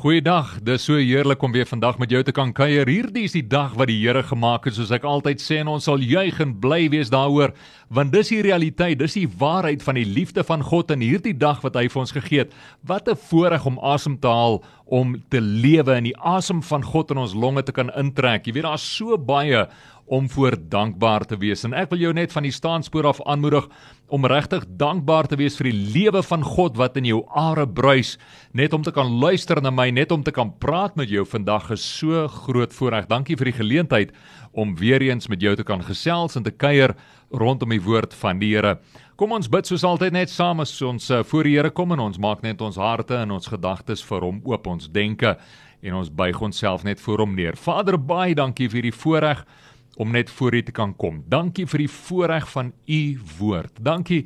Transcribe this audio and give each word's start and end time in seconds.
Goeiedag. 0.00 0.54
Dis 0.64 0.86
so 0.88 0.96
heerlik 0.96 1.42
om 1.44 1.52
weer 1.52 1.66
vandag 1.68 1.98
met 2.00 2.08
jou 2.08 2.22
te 2.24 2.32
kan 2.32 2.54
kuier. 2.56 2.88
Hierdie 2.88 3.26
is 3.28 3.34
die 3.36 3.44
dag 3.44 3.74
wat 3.76 3.90
die 3.90 3.98
Here 4.00 4.22
gemaak 4.24 4.64
het, 4.64 4.72
soos 4.78 4.92
ek 4.96 5.04
altyd 5.04 5.42
sê 5.44 5.58
en 5.60 5.68
ons 5.68 5.84
sal 5.84 6.00
juig 6.00 6.38
en 6.40 6.54
bly 6.62 6.86
wees 6.88 7.10
daaroor, 7.12 7.52
want 7.92 8.14
dis 8.14 8.30
die 8.32 8.40
realiteit, 8.46 8.96
dis 9.02 9.18
die 9.18 9.26
waarheid 9.42 9.84
van 9.84 9.98
die 10.00 10.06
liefde 10.08 10.40
van 10.48 10.64
God 10.64 10.94
in 10.96 11.04
hierdie 11.04 11.34
dag 11.36 11.60
wat 11.60 11.76
hy 11.76 11.84
vir 11.92 12.00
ons 12.00 12.16
gegee 12.16 12.46
het. 12.46 12.56
Wat 12.80 13.12
'n 13.12 13.20
voorreg 13.28 13.66
om 13.68 13.76
asem 13.92 14.16
te 14.16 14.32
haal, 14.32 14.62
om 14.90 15.14
te 15.30 15.38
lewe 15.40 15.94
en 15.94 16.08
die 16.08 16.16
asem 16.26 16.64
van 16.66 16.82
God 16.82 17.12
in 17.14 17.22
ons 17.22 17.36
longe 17.38 17.62
te 17.62 17.74
kan 17.74 17.92
intrek. 17.98 18.46
Jy 18.46 18.56
weet 18.58 18.66
daar's 18.66 18.86
so 18.96 19.14
baie 19.16 19.68
om 20.10 20.26
voor 20.28 20.56
dankbaar 20.68 21.22
te 21.30 21.36
wees. 21.38 21.62
En 21.62 21.74
ek 21.78 21.92
wil 21.92 22.00
jou 22.02 22.10
net 22.16 22.32
van 22.34 22.42
die 22.42 22.54
staanspoor 22.54 23.06
af 23.12 23.20
aanmoedig 23.30 23.68
om 24.10 24.26
regtig 24.26 24.64
dankbaar 24.80 25.28
te 25.30 25.38
wees 25.38 25.54
vir 25.60 25.68
die 25.70 25.84
lewe 25.94 26.22
van 26.26 26.42
God 26.42 26.80
wat 26.80 26.98
in 26.98 27.06
jou 27.06 27.20
are 27.38 27.68
bruis. 27.70 28.16
Net 28.50 28.74
om 28.74 28.82
te 28.82 28.90
kan 28.90 29.12
luister 29.22 29.62
na 29.62 29.70
my, 29.70 29.86
net 29.94 30.10
om 30.10 30.24
te 30.26 30.34
kan 30.34 30.50
praat 30.58 30.98
met 30.98 31.12
jou 31.14 31.22
vandag 31.22 31.70
is 31.76 31.86
so 31.86 32.26
groot 32.42 32.74
voorreg. 32.74 33.06
Dankie 33.06 33.38
vir 33.38 33.52
die 33.52 33.58
geleentheid 33.60 34.10
om 34.50 34.74
weer 34.82 35.06
eens 35.06 35.30
met 35.30 35.46
jou 35.46 35.54
te 35.54 35.66
kan 35.66 35.86
gesels 35.86 36.34
en 36.34 36.42
te 36.42 36.50
kuier 36.50 36.96
rondom 37.30 37.70
die 37.70 37.82
woord 37.86 38.16
van 38.18 38.42
die 38.42 38.50
Here. 38.56 38.80
Kom 39.20 39.34
ons 39.36 39.50
bid 39.52 39.68
soos 39.68 39.82
altyd 39.84 40.14
net 40.16 40.30
saam 40.32 40.62
as 40.62 40.70
ons 40.80 41.10
uh, 41.12 41.18
voor 41.28 41.44
die 41.44 41.50
Here 41.52 41.68
kom 41.76 41.90
en 41.92 42.00
ons 42.00 42.16
maak 42.16 42.40
net 42.40 42.62
ons 42.64 42.78
harte 42.80 43.12
en 43.20 43.34
ons 43.36 43.48
gedagtes 43.52 44.00
vir 44.08 44.24
hom 44.24 44.38
oop, 44.48 44.68
ons 44.72 44.86
denke 44.88 45.34
en 45.84 45.96
ons 45.98 46.08
buig 46.08 46.38
onsself 46.40 46.86
net 46.88 47.02
voor 47.04 47.20
hom 47.26 47.34
neer. 47.36 47.58
Vader, 47.60 47.98
baie 48.00 48.32
dankie 48.38 48.70
vir 48.72 48.86
die 48.88 48.94
voorreg 48.96 49.42
om 50.00 50.14
net 50.16 50.32
voor 50.32 50.56
U 50.56 50.62
te 50.64 50.72
kan 50.72 50.94
kom. 50.96 51.18
Dankie 51.28 51.66
vir 51.68 51.82
die 51.82 51.90
voorreg 51.92 52.46
van 52.48 52.70
U 52.88 53.00
woord. 53.36 53.82
Dankie 53.90 54.22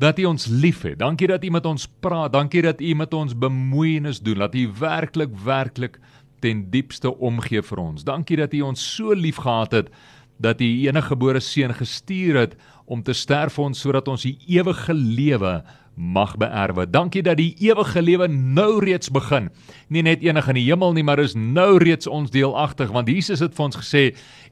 dat 0.00 0.22
U 0.24 0.30
ons 0.30 0.48
liefhet. 0.48 0.96
Dankie 1.02 1.28
dat 1.28 1.44
U 1.44 1.50
met 1.52 1.68
ons 1.68 1.84
praat. 2.00 2.32
Dankie 2.32 2.62
dat 2.64 2.80
U 2.80 2.94
met 2.96 3.12
ons 3.12 3.36
bemoeienis 3.36 4.22
doen. 4.24 4.40
Dat 4.40 4.56
U 4.56 4.64
werklik 4.80 5.36
werklik 5.44 6.00
ten 6.40 6.64
diepste 6.72 7.12
omgee 7.12 7.60
vir 7.60 7.84
ons. 7.84 8.08
Dankie 8.08 8.40
dat 8.40 8.56
U 8.56 8.64
ons 8.72 8.86
so 8.96 9.12
liefgehad 9.12 9.76
het 9.82 9.92
dat 10.40 10.60
U 10.60 10.64
U 10.64 10.86
enige 10.88 11.12
gebore 11.12 11.40
seun 11.40 11.74
gestuur 11.76 12.38
het 12.38 12.56
om 12.90 13.04
te 13.06 13.14
sterf 13.14 13.54
vir 13.56 13.68
ons 13.70 13.84
sodat 13.84 14.08
ons 14.10 14.26
die 14.26 14.36
ewige 14.50 14.94
lewe 14.94 15.60
mag 16.00 16.32
beerwe. 16.40 16.86
Dankie 16.90 17.22
dat 17.22 17.38
die 17.38 17.52
ewige 17.62 18.02
lewe 18.02 18.26
nou 18.30 18.80
reeds 18.82 19.12
begin. 19.12 19.50
Nie 19.88 20.02
net 20.06 20.24
enig 20.24 20.48
in 20.48 20.58
die 20.58 20.66
hemel 20.66 20.94
nie, 20.96 21.04
maar 21.06 21.20
is 21.22 21.36
nou 21.36 21.78
reeds 21.82 22.10
ons 22.10 22.32
deelagtig 22.34 22.90
want 22.94 23.10
Jesus 23.10 23.42
het 23.44 23.54
vir 23.54 23.68
ons 23.68 23.80
gesê 23.82 24.04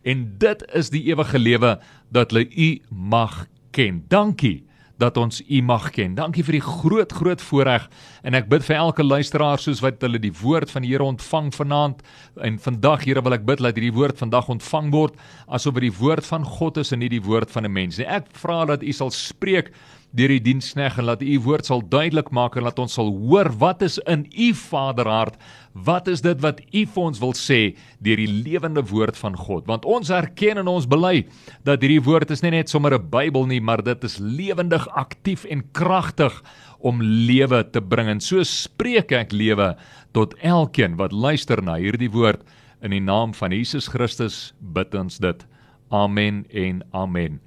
en 0.07 0.27
dit 0.39 0.65
is 0.79 0.93
die 0.95 1.07
ewige 1.11 1.41
lewe 1.41 1.77
dat 2.15 2.33
hulle 2.33 2.47
U 2.47 2.71
mag 2.91 3.47
ken. 3.75 4.05
Dankie 4.13 4.68
dat 4.99 5.17
ons 5.17 5.41
U 5.41 5.61
mag 5.63 5.91
ken. 5.95 6.17
Dankie 6.19 6.45
vir 6.47 6.59
die 6.59 6.65
groot 6.65 7.13
groot 7.15 7.43
voorreg 7.43 7.89
en 8.27 8.35
ek 8.35 8.49
bid 8.51 8.65
vir 8.67 8.77
elke 8.81 9.07
luisteraar 9.07 9.63
soos 9.63 9.83
wat 9.85 10.03
hulle 10.03 10.21
die 10.23 10.35
woord 10.43 10.71
van 10.75 10.83
die 10.83 10.91
Here 10.93 11.07
ontvang 11.07 11.53
vanaand 11.55 12.03
en 12.43 12.59
vandag 12.59 13.07
Here 13.07 13.23
wil 13.23 13.39
ek 13.39 13.47
bid 13.47 13.63
dat 13.63 13.79
hierdie 13.79 13.95
woord 13.95 14.19
vandag 14.19 14.51
ontvang 14.51 14.91
word 14.95 15.15
asof 15.47 15.79
dit 15.79 15.89
die 15.89 15.99
woord 16.01 16.27
van 16.27 16.45
God 16.45 16.83
is 16.83 16.93
en 16.93 17.03
nie 17.05 17.13
die 17.13 17.23
woord 17.23 17.51
van 17.51 17.65
'n 17.65 17.73
mens 17.73 17.99
nie. 17.99 18.07
Ek 18.07 18.27
vra 18.35 18.65
dat 18.67 18.83
U 18.83 18.93
sal 18.93 19.11
spreek 19.11 19.73
deur 20.17 20.33
die 20.33 20.41
dienskneg 20.41 20.97
en 20.99 21.05
laat 21.05 21.23
u 21.23 21.35
woord 21.45 21.69
sal 21.69 21.83
duidelik 21.85 22.31
maak 22.33 22.57
en 22.57 22.65
laat 22.65 22.79
ons 22.81 22.95
sal 22.97 23.11
hoor 23.13 23.51
wat 23.61 23.83
is 23.85 23.99
in 24.09 24.25
u 24.33 24.55
Vaderhart 24.57 25.37
wat 25.85 26.09
is 26.09 26.23
dit 26.25 26.41
wat 26.43 26.61
u 26.73 26.85
vir 26.87 27.03
ons 27.03 27.21
wil 27.23 27.35
sê 27.37 27.61
deur 28.05 28.21
die 28.21 28.31
lewende 28.31 28.83
woord 28.91 29.17
van 29.17 29.37
God? 29.37 29.67
Want 29.71 29.87
ons 29.89 30.11
erken 30.15 30.61
en 30.63 30.71
ons 30.71 30.87
bely 30.89 31.27
dat 31.67 31.83
hierdie 31.83 32.03
woord 32.05 32.31
is 32.35 32.43
nie 32.43 32.55
net 32.57 32.69
sommer 32.69 32.95
'n 32.95 33.11
Bybel 33.11 33.47
nie 33.47 33.61
maar 33.61 33.83
dit 33.83 34.05
is 34.05 34.19
lewendig 34.19 34.89
aktief 34.89 35.45
en 35.45 35.63
kragtig 35.73 36.43
om 36.79 37.03
lewe 37.03 37.65
te 37.71 37.81
bring. 37.81 38.09
En 38.09 38.21
so 38.21 38.43
spreek 38.43 39.13
ek 39.13 39.33
lewe 39.33 39.77
tot 40.13 40.35
elkeen 40.43 40.97
wat 40.97 41.13
luister 41.13 41.63
na 41.63 41.77
hierdie 41.77 42.11
woord. 42.11 42.43
In 42.83 42.91
die 42.91 43.01
naam 43.01 43.35
van 43.35 43.51
Jesus 43.51 43.89
Christus 43.89 44.55
bid 44.61 44.95
ons 44.95 45.19
dit. 45.19 45.47
Amen 45.91 46.47
en 46.51 46.83
amen 46.93 47.41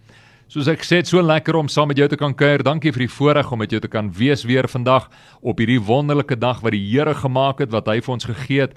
Soos 0.51 0.67
ek 0.67 0.81
sê, 0.83 0.97
so 1.07 1.21
lekker 1.23 1.55
om 1.55 1.69
saam 1.71 1.87
met 1.87 1.99
jou 2.01 2.09
te 2.11 2.17
kan 2.19 2.33
kuier. 2.35 2.59
Dankie 2.59 2.91
vir 2.91 3.05
die 3.05 3.13
voorreg 3.13 3.53
om 3.55 3.61
met 3.63 3.71
jou 3.71 3.79
te 3.79 3.87
kan 3.87 4.09
wees 4.11 4.41
weer 4.43 4.67
vandag 4.67 5.05
op 5.39 5.61
hierdie 5.63 5.79
wonderlike 5.79 6.35
dag 6.35 6.59
wat 6.59 6.75
die 6.75 6.81
Here 6.89 7.13
gemaak 7.15 7.61
het, 7.63 7.69
wat 7.71 7.87
hy 7.87 8.01
vir 8.03 8.13
ons 8.17 8.27
gegee 8.27 8.65
het. 8.65 8.73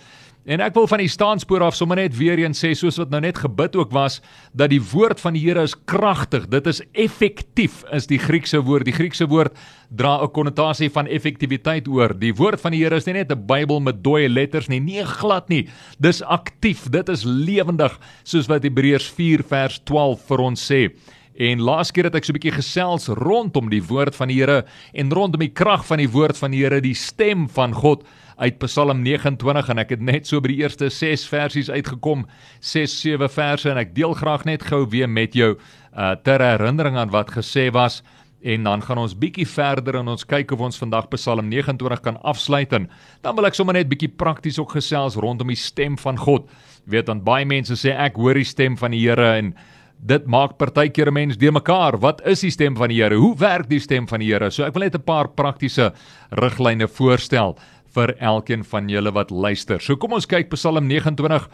En 0.47 0.63
ek 0.63 0.77
wil 0.79 0.87
van 0.87 1.03
die 1.03 1.11
staanspoor 1.11 1.65
af 1.67 1.75
sommer 1.75 1.99
net 1.99 2.15
weer 2.15 2.39
eens 2.39 2.63
sê 2.63 2.71
soos 2.79 3.01
wat 3.01 3.11
nou 3.11 3.19
net 3.25 3.41
gebid 3.43 3.75
ook 3.81 3.91
was 3.97 4.21
dat 4.55 4.71
die 4.71 4.79
woord 4.79 5.19
van 5.19 5.35
die 5.35 5.43
Here 5.43 5.65
is 5.67 5.75
kragtig. 5.75 6.47
Dit 6.53 6.69
is 6.71 6.79
effektief 6.93 7.83
is 7.91 8.07
die 8.07 8.21
Griekse 8.23 8.63
woord. 8.63 8.87
Die 8.87 8.95
Griekse 8.95 9.27
woord 9.27 9.59
dra 9.91 10.23
'n 10.23 10.31
konnotasie 10.31 10.93
van 10.95 11.11
effektiwiteit 11.11 11.89
oor. 11.89 12.15
Die 12.15 12.35
woord 12.35 12.61
van 12.61 12.71
die 12.71 12.85
Here 12.85 12.95
is 12.95 13.07
nie 13.07 13.19
net 13.19 13.33
'n 13.33 13.47
Bybel 13.47 13.81
met 13.81 14.05
dooie 14.05 14.29
letters 14.29 14.69
nie, 14.69 14.79
nie 14.79 15.03
glad 15.03 15.49
nie. 15.49 15.67
Dis 15.99 16.23
aktief. 16.23 16.89
Dit 16.89 17.09
is 17.09 17.25
lewendig 17.25 17.99
soos 18.23 18.47
wat 18.47 18.63
Hebreërs 18.63 19.11
4 19.11 19.43
vers 19.43 19.81
12 19.83 20.21
vir 20.29 20.39
ons 20.39 20.73
sê. 20.73 20.93
En 21.35 21.63
laas 21.67 21.91
keer 21.91 22.07
het 22.07 22.15
ek 22.15 22.25
so 22.25 22.33
'n 22.33 22.39
bietjie 22.39 22.55
gesels 22.55 23.09
rondom 23.09 23.69
die 23.71 23.83
woord 23.83 24.15
van 24.15 24.29
die 24.29 24.39
Here 24.39 24.65
en 24.95 25.11
rondom 25.11 25.41
die 25.41 25.53
krag 25.53 25.85
van 25.87 25.99
die 25.99 26.11
woord 26.11 26.39
van 26.39 26.51
die 26.51 26.63
Here, 26.63 26.81
die 26.81 26.95
stem 26.95 27.49
van 27.49 27.75
God 27.75 28.05
uit 28.39 28.59
Psalm 28.59 29.03
29 29.03 29.69
en 29.69 29.79
ek 29.79 29.91
het 29.91 30.01
net 30.01 30.27
so 30.27 30.41
by 30.41 30.49
die 30.49 30.63
eerste 30.63 30.91
6 30.91 31.27
versies 31.27 31.71
uitgekom, 31.71 32.27
6 32.61 33.01
7 33.01 33.29
verse. 33.29 33.71
En 33.71 33.79
ek 33.79 33.95
deel 33.95 34.15
graag 34.15 34.45
net 34.45 34.63
gou 34.63 34.87
weer 34.87 35.09
met 35.09 35.35
jou 35.35 35.57
uh 35.97 36.15
ter 36.15 36.41
herinnering 36.43 36.97
aan 36.97 37.11
wat 37.11 37.31
gesê 37.31 37.71
was. 37.73 38.03
En 38.45 38.63
dan 38.63 38.83
gaan 38.83 38.99
ons 38.99 39.15
bietjie 39.17 39.47
verder 39.49 39.97
en 39.97 40.09
ons 40.09 40.25
kyk 40.25 40.53
of 40.53 40.61
ons 40.61 40.79
vandag 40.79 41.09
Psalm 41.15 41.49
29 41.49 42.01
kan 42.05 42.19
afsluit. 42.23 42.73
En 42.73 42.91
dan 43.23 43.35
wil 43.35 43.47
ek 43.47 43.55
sommer 43.55 43.75
net 43.75 43.89
bietjie 43.89 44.11
prakties 44.13 44.59
ook 44.59 44.75
gesels 44.77 45.17
rondom 45.17 45.49
die 45.49 45.57
stem 45.57 45.97
van 45.99 46.19
God. 46.19 46.51
Jy 46.85 46.91
weet 46.99 47.07
dan 47.07 47.23
baie 47.25 47.47
mense 47.49 47.75
sê 47.81 47.95
ek 47.97 48.19
hoor 48.21 48.35
die 48.35 48.45
stem 48.45 48.77
van 48.77 48.93
die 48.93 49.01
Here. 49.01 49.39
En 49.39 49.55
dit 50.05 50.27
maak 50.29 50.59
partykeer 50.61 51.09
'n 51.09 51.15
mens 51.15 51.37
deurmekaar. 51.37 51.99
Wat 51.99 52.21
is 52.27 52.41
die 52.41 52.51
stem 52.51 52.77
van 52.77 52.89
die 52.89 53.01
Here? 53.03 53.17
Hoe 53.17 53.37
werk 53.39 53.69
die 53.69 53.81
stem 53.81 54.07
van 54.09 54.21
die 54.21 54.33
Here? 54.33 54.51
So 54.51 54.65
ek 54.65 54.75
wil 54.75 54.85
net 54.85 54.95
'n 54.95 55.03
paar 55.03 55.29
praktiese 55.29 55.93
riglyne 56.31 56.89
voorstel 56.89 57.57
vir 57.95 58.15
elkeen 58.21 58.65
van 58.65 58.89
julle 58.89 59.13
wat 59.13 59.31
luister. 59.31 59.81
So 59.81 59.97
kom 59.97 60.13
ons 60.13 60.27
kyk 60.27 60.51
Psalm 60.51 60.87
29 60.87 61.49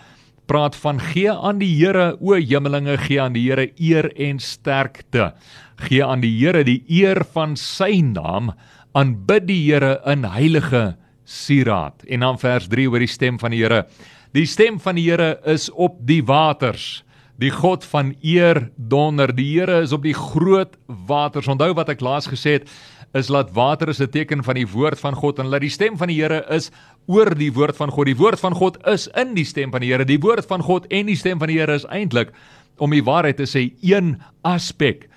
praat 0.46 0.74
van 0.76 0.98
gee 0.98 1.30
aan 1.30 1.58
die 1.58 1.76
Here 1.76 2.16
o 2.20 2.34
hemelinge 2.34 2.98
gee 2.98 3.20
aan 3.20 3.32
die 3.32 3.48
Here 3.48 3.70
eer 3.78 4.10
en 4.16 4.38
sterkte. 4.38 5.32
Gee 5.76 6.04
aan 6.04 6.20
die 6.20 6.38
Here 6.38 6.64
die 6.64 6.82
eer 6.88 7.24
van 7.24 7.56
sy 7.56 8.00
naam. 8.02 8.52
Aanbid 8.94 9.46
die 9.46 9.70
Here 9.70 10.00
in 10.06 10.24
heilige 10.24 10.96
sieraad. 11.24 12.02
En 12.08 12.20
dan 12.20 12.38
vers 12.38 12.66
3 12.68 12.90
oor 12.90 12.98
die 12.98 13.06
stem 13.06 13.38
van 13.38 13.50
die 13.50 13.62
Here. 13.62 13.86
Die 14.32 14.46
stem 14.46 14.80
van 14.80 14.96
die 14.96 15.08
Here 15.08 15.38
is 15.44 15.70
op 15.70 15.98
die 16.06 16.22
waters 16.24 17.04
die 17.40 17.50
God 17.50 17.84
van 17.88 18.14
eer 18.20 18.68
donder. 18.76 19.32
Die 19.32 19.48
Here 19.54 19.80
is 19.80 19.94
op 19.96 20.04
die 20.04 20.16
groot 20.16 20.76
waters. 20.86 21.48
Onthou 21.48 21.72
wat 21.78 21.88
ek 21.92 22.04
laas 22.04 22.28
gesê 22.28 22.58
het, 22.58 22.68
is 23.16 23.30
laat 23.32 23.50
water 23.56 23.88
is 23.88 24.00
'n 24.00 24.10
teken 24.10 24.44
van 24.44 24.54
die 24.54 24.68
woord 24.68 25.00
van 25.00 25.14
God 25.14 25.38
en 25.38 25.48
laat 25.48 25.64
die 25.64 25.72
stem 25.72 25.96
van 25.96 26.08
die 26.08 26.20
Here 26.20 26.44
is 26.48 26.70
oor 27.06 27.34
die 27.34 27.52
woord 27.52 27.76
van 27.76 27.90
God. 27.90 28.06
Die 28.06 28.16
woord 28.16 28.40
van 28.40 28.54
God 28.54 28.76
is 28.86 29.08
in 29.16 29.34
die 29.34 29.44
stem 29.44 29.70
van 29.70 29.80
die 29.80 29.90
Here. 29.90 30.04
Die 30.04 30.20
woord 30.20 30.46
van 30.46 30.62
God 30.62 30.86
en 30.86 31.06
die 31.06 31.16
stem 31.16 31.38
van 31.38 31.48
die 31.48 31.58
Here 31.58 31.74
is 31.74 31.86
eintlik 31.86 32.30
om 32.78 32.90
die 32.90 33.04
waarheid 33.04 33.36
te 33.36 33.48
sê 33.48 33.72
een 33.82 34.20
aspek 34.42 35.08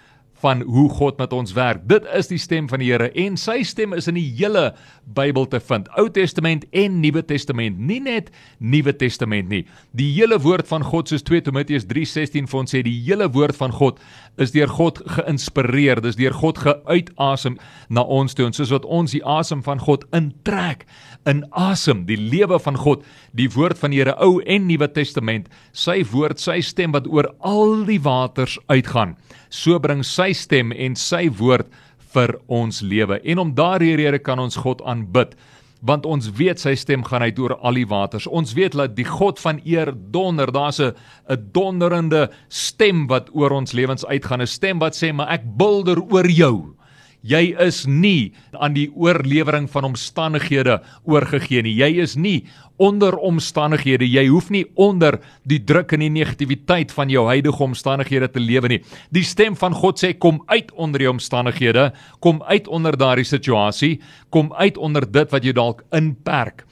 van 0.43 0.61
hoe 0.67 0.89
God 0.91 1.19
met 1.21 1.33
ons 1.33 1.55
werk. 1.55 1.85
Dit 1.87 2.07
is 2.15 2.29
die 2.31 2.39
stem 2.41 2.67
van 2.71 2.83
die 2.83 2.91
Here 2.91 3.09
en 3.19 3.37
sy 3.39 3.61
stem 3.67 3.95
is 3.95 4.09
in 4.11 4.17
die 4.19 4.27
hele 4.35 4.73
Bybel 5.15 5.47
te 5.51 5.59
vind. 5.63 5.87
Ou 5.99 6.09
Testament 6.11 6.65
en 6.75 6.99
Nuwe 7.03 7.23
Testament, 7.27 7.79
nie 7.79 7.99
net 8.03 8.29
Nuwe 8.59 8.93
Testament 8.95 9.49
nie. 9.51 9.63
Die 9.95 10.09
hele 10.15 10.39
woord 10.43 10.67
van 10.69 10.83
God 10.87 11.11
soos 11.11 11.23
2 11.27 11.43
Timoteus 11.47 11.87
3:16 11.89 12.49
vir 12.51 12.59
ons 12.59 12.75
sê, 12.75 12.83
die 12.83 12.99
hele 13.05 13.29
woord 13.31 13.55
van 13.59 13.71
God 13.71 13.99
is 14.37 14.51
deur 14.51 14.71
God 14.71 14.99
geïnspireer. 15.15 16.01
Dis 16.03 16.19
deur 16.19 16.35
God 16.35 16.59
geuitasem 16.63 17.57
na 17.89 18.01
ons 18.01 18.33
toe 18.33 18.47
en 18.47 18.55
soos 18.55 18.71
wat 18.73 18.85
ons 18.85 19.11
die 19.15 19.23
asem 19.23 19.63
van 19.63 19.79
God 19.79 20.05
intrek, 20.15 20.87
in 21.29 21.43
asem, 21.51 22.05
die 22.05 22.17
lewe 22.17 22.59
van 22.59 22.75
God, 22.79 23.03
die 23.31 23.49
woord 23.53 23.79
van 23.79 23.93
die 23.93 24.01
Here 24.01 24.15
Ou 24.19 24.41
en 24.41 24.67
Nuwe 24.67 24.89
Testament, 24.91 25.47
sy 25.71 26.01
woord, 26.11 26.41
sy 26.41 26.59
stem 26.61 26.91
wat 26.95 27.07
oor 27.07 27.29
al 27.39 27.85
die 27.87 28.01
waters 28.03 28.57
uitgaan. 28.67 29.15
So 29.53 29.77
bring 29.79 30.01
sy 30.01 30.32
stem 30.33 30.71
en 30.71 30.95
sy 30.95 31.29
woord 31.29 31.67
vir 32.13 32.35
ons 32.47 32.81
lewe. 32.81 33.19
En 33.23 33.37
om 33.37 33.55
daardie 33.55 33.95
rede 33.95 34.19
kan 34.19 34.39
ons 34.39 34.59
God 34.61 34.81
aanbid 34.85 35.35
want 35.83 36.05
ons 36.07 36.29
weet 36.37 36.61
sy 36.63 36.77
stem 36.79 37.01
gaan 37.03 37.25
uit 37.27 37.39
oor 37.43 37.57
al 37.59 37.75
die 37.75 37.87
waters. 37.91 38.23
Ons 38.31 38.53
weet 38.55 38.71
dat 38.79 38.93
die 38.95 39.07
God 39.07 39.41
van 39.43 39.59
eer 39.67 39.91
donder, 39.91 40.47
daar's 40.47 40.79
'n 40.79 40.95
'n 41.29 41.49
donderende 41.51 42.29
stem 42.47 43.07
wat 43.07 43.27
oor 43.33 43.51
ons 43.51 43.73
lewens 43.73 44.05
uitgaan, 44.05 44.41
'n 44.41 44.47
stem 44.47 44.79
wat 44.79 44.95
sê, 44.95 45.13
"Maar 45.13 45.27
ek 45.27 45.57
bulder 45.57 45.99
oor 46.01 46.27
jou." 46.27 46.75
Jy 47.23 47.53
is 47.63 47.85
nie 47.87 48.33
aan 48.51 48.73
die 48.75 48.89
oorlewering 48.91 49.69
van 49.71 49.85
omstandighede 49.87 50.81
oorgegee 51.07 51.63
nie. 51.63 51.71
Jy 51.79 52.03
is 52.03 52.17
nie 52.19 52.43
onder 52.83 53.15
omstandighede. 53.15 54.03
Jy 54.03 54.25
hoef 54.27 54.49
nie 54.51 54.65
onder 54.75 55.21
die 55.47 55.61
druk 55.63 55.93
en 55.95 56.03
die 56.03 56.11
negativiteit 56.11 56.91
van 56.91 57.11
jou 57.13 57.23
huidige 57.29 57.63
omstandighede 57.63 58.27
te 58.33 58.43
lewe 58.43 58.73
nie. 58.73 58.81
Die 59.15 59.23
stem 59.23 59.55
van 59.55 59.75
God 59.77 60.03
sê 60.03 60.11
kom 60.17 60.41
uit 60.51 60.73
onder 60.75 60.99
die 60.99 61.09
omstandighede, 61.09 61.91
kom 62.19 62.41
uit 62.43 62.67
onder 62.67 62.97
daardie 62.99 63.27
situasie, 63.27 64.01
kom 64.29 64.51
uit 64.59 64.77
onder 64.77 65.07
dit 65.07 65.31
wat 65.31 65.47
jou 65.47 65.53
dalk 65.55 65.85
inperk. 65.95 66.65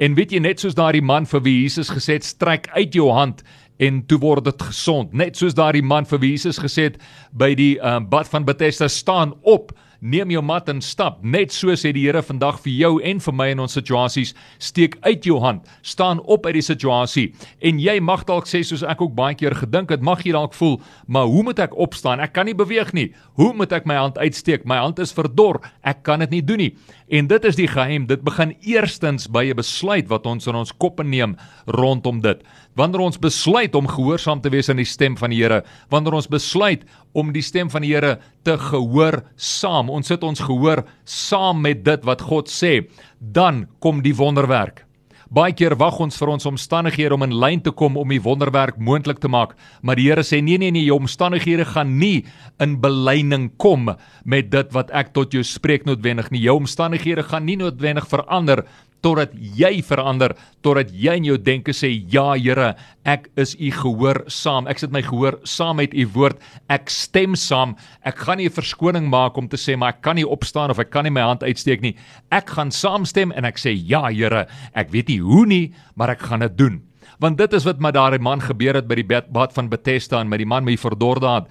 En 0.00 0.14
weet 0.16 0.32
jy 0.32 0.40
net 0.40 0.62
soos 0.62 0.78
daardie 0.78 1.04
man 1.04 1.26
vir 1.28 1.42
wie 1.44 1.58
Jesus 1.64 1.90
gesê 1.92 2.16
het 2.16 2.24
strek 2.24 2.70
uit 2.72 2.96
jou 2.96 3.10
hand 3.12 3.42
en 3.82 4.00
toe 4.08 4.18
word 4.22 4.46
dit 4.48 4.62
gesond. 4.70 5.12
Net 5.12 5.36
soos 5.36 5.56
daardie 5.58 5.84
man 5.84 6.06
vir 6.08 6.22
wie 6.22 6.32
Jesus 6.32 6.58
gesê 6.62 6.88
het 6.88 6.96
by 7.36 7.52
die 7.58 7.74
uh, 7.76 7.98
bad 8.00 8.30
van 8.30 8.46
Bethesda 8.48 8.88
staan 8.88 9.36
op 9.42 9.74
neem 10.00 10.30
jou 10.30 10.42
mat 10.44 10.68
en 10.70 10.80
stap. 10.84 11.18
Net 11.22 11.52
so 11.54 11.74
sê 11.78 11.92
die 11.94 12.04
Here 12.06 12.22
vandag 12.22 12.60
vir 12.64 12.72
jou 12.72 12.90
en 13.04 13.20
vir 13.22 13.34
my 13.34 13.48
in 13.52 13.62
ons 13.64 13.74
situasies, 13.74 14.34
steek 14.62 14.96
uit 15.02 15.26
jou 15.26 15.38
hand, 15.42 15.66
staan 15.82 16.20
op 16.24 16.46
uit 16.46 16.58
die 16.58 16.64
situasie. 16.64 17.26
En 17.60 17.80
jy 17.82 17.98
mag 18.00 18.24
dalk 18.28 18.48
sê 18.48 18.62
soos 18.66 18.84
ek 18.86 19.02
ook 19.02 19.16
baie 19.18 19.36
keer 19.38 19.56
gedink 19.58 19.90
het, 19.94 20.04
mag 20.04 20.24
jy 20.26 20.32
dalk 20.36 20.54
voel, 20.58 20.78
maar 21.06 21.28
hoe 21.30 21.42
moet 21.50 21.62
ek 21.66 21.76
opstaan? 21.76 22.22
Ek 22.22 22.32
kan 22.36 22.46
nie 22.48 22.56
beweeg 22.56 22.94
nie. 22.94 23.08
Hoe 23.38 23.52
moet 23.54 23.72
ek 23.74 23.86
my 23.86 23.98
hand 23.98 24.18
uitsteek? 24.18 24.66
My 24.68 24.80
hand 24.82 24.98
is 25.02 25.14
verdor. 25.14 25.60
Ek 25.82 26.04
kan 26.06 26.22
dit 26.24 26.38
nie 26.38 26.44
doen 26.44 26.62
nie. 26.62 26.72
En 27.08 27.24
dit 27.26 27.44
is 27.48 27.56
die 27.56 27.68
geheim. 27.68 28.04
Dit 28.06 28.20
begin 28.24 28.52
eerstens 28.60 29.28
by 29.32 29.48
'n 29.48 29.56
besluit 29.56 30.08
wat 30.08 30.26
ons 30.26 30.46
in 30.46 30.54
ons 30.54 30.72
koppe 30.76 31.04
neem 31.04 31.36
rondom 31.66 32.20
dit. 32.20 32.42
Wanneer 32.74 33.00
ons 33.00 33.18
besluit 33.18 33.74
om 33.74 33.88
gehoorsaam 33.88 34.40
te 34.40 34.50
wees 34.50 34.68
aan 34.68 34.76
die 34.76 34.84
stem 34.84 35.16
van 35.16 35.30
die 35.30 35.42
Here, 35.42 35.64
wanneer 35.88 36.12
ons 36.12 36.28
besluit 36.28 36.84
om 37.12 37.32
die 37.32 37.42
stem 37.42 37.70
van 37.70 37.82
die 37.82 37.94
Here 37.94 38.18
te 38.42 38.58
gehoor 38.58 39.22
saam, 39.36 39.88
ons 39.90 40.06
sit 40.06 40.22
ons 40.22 40.40
gehoor 40.40 40.84
saam 41.04 41.60
met 41.60 41.84
dit 41.84 42.04
wat 42.04 42.20
God 42.20 42.48
sê, 42.48 42.88
dan 43.20 43.66
kom 43.80 44.02
die 44.02 44.14
wonderwerk. 44.14 44.87
Baie 45.28 45.52
keer 45.52 45.74
wag 45.76 45.98
ons 46.00 46.16
vir 46.16 46.30
ons 46.32 46.46
omstandighede 46.48 47.12
om 47.12 47.24
in 47.26 47.34
lyn 47.36 47.60
te 47.60 47.68
kom 47.76 47.98
om 48.00 48.12
die 48.14 48.22
wonderwerk 48.24 48.78
moontlik 48.80 49.18
te 49.20 49.28
maak, 49.28 49.50
maar 49.84 50.00
die 50.00 50.06
Here 50.08 50.22
sê 50.24 50.38
nee 50.40 50.56
nee 50.56 50.72
nee, 50.72 50.86
jou 50.86 50.96
omstandighede 50.96 51.66
gaan 51.68 51.98
nie 52.00 52.24
in 52.64 52.78
belyning 52.80 53.50
kom 53.60 53.90
met 54.24 54.48
dit 54.48 54.72
wat 54.72 54.88
ek 54.96 55.12
tot 55.12 55.36
jou 55.36 55.42
spreek 55.44 55.84
noodwendig 55.84 56.30
nie. 56.32 56.40
Jou 56.46 56.56
omstandighede 56.62 57.26
gaan 57.28 57.44
nie 57.44 57.58
noodwendig 57.60 58.08
verander 58.08 58.64
totdat 59.02 59.32
jy 59.34 59.80
verander, 59.86 60.34
totdat 60.64 60.90
jy 60.92 61.14
in 61.20 61.28
jou 61.28 61.36
denke 61.38 61.74
sê 61.76 61.90
ja 62.12 62.34
Here, 62.38 62.74
ek 63.08 63.28
is 63.40 63.54
u 63.58 63.70
gehoor 63.74 64.24
saam. 64.30 64.68
Ek 64.70 64.78
sit 64.78 64.92
my 64.94 65.02
gehoor 65.02 65.38
saam 65.44 65.78
met 65.80 65.94
u 65.94 66.06
woord. 66.14 66.38
Ek 66.68 66.90
stem 66.90 67.36
saam. 67.38 67.76
Ek 68.04 68.18
gaan 68.18 68.38
nie 68.38 68.48
'n 68.48 68.58
verskoning 68.58 69.08
maak 69.08 69.36
om 69.38 69.48
te 69.48 69.56
sê 69.56 69.76
maar 69.76 69.94
ek 69.94 70.02
kan 70.02 70.16
nie 70.16 70.26
opstaan 70.26 70.70
of 70.70 70.78
ek 70.78 70.90
kan 70.90 71.04
nie 71.04 71.10
my 71.10 71.22
hand 71.22 71.42
uitsteek 71.42 71.80
nie. 71.80 71.96
Ek 72.30 72.50
gaan 72.50 72.70
saamstem 72.70 73.32
en 73.32 73.44
ek 73.44 73.56
sê 73.58 73.72
ja 73.72 74.08
Here, 74.08 74.46
ek 74.74 74.90
weet 74.90 75.08
nie 75.08 75.20
hoe 75.20 75.46
nie, 75.46 75.72
maar 75.94 76.10
ek 76.10 76.20
gaan 76.20 76.40
dit 76.40 76.56
doen. 76.56 76.82
Want 77.20 77.38
dit 77.38 77.52
is 77.52 77.64
wat 77.64 77.80
met 77.80 77.94
daardie 77.94 78.22
man 78.22 78.40
gebeur 78.40 78.74
het 78.74 78.88
by 78.88 78.94
die 78.94 79.22
bad 79.32 79.52
van 79.52 79.68
Bethesda 79.68 80.20
en 80.20 80.28
met 80.28 80.38
die 80.38 80.46
man 80.46 80.64
met 80.64 80.76
die 80.76 80.88
verdorde 80.88 81.26
hand. 81.26 81.48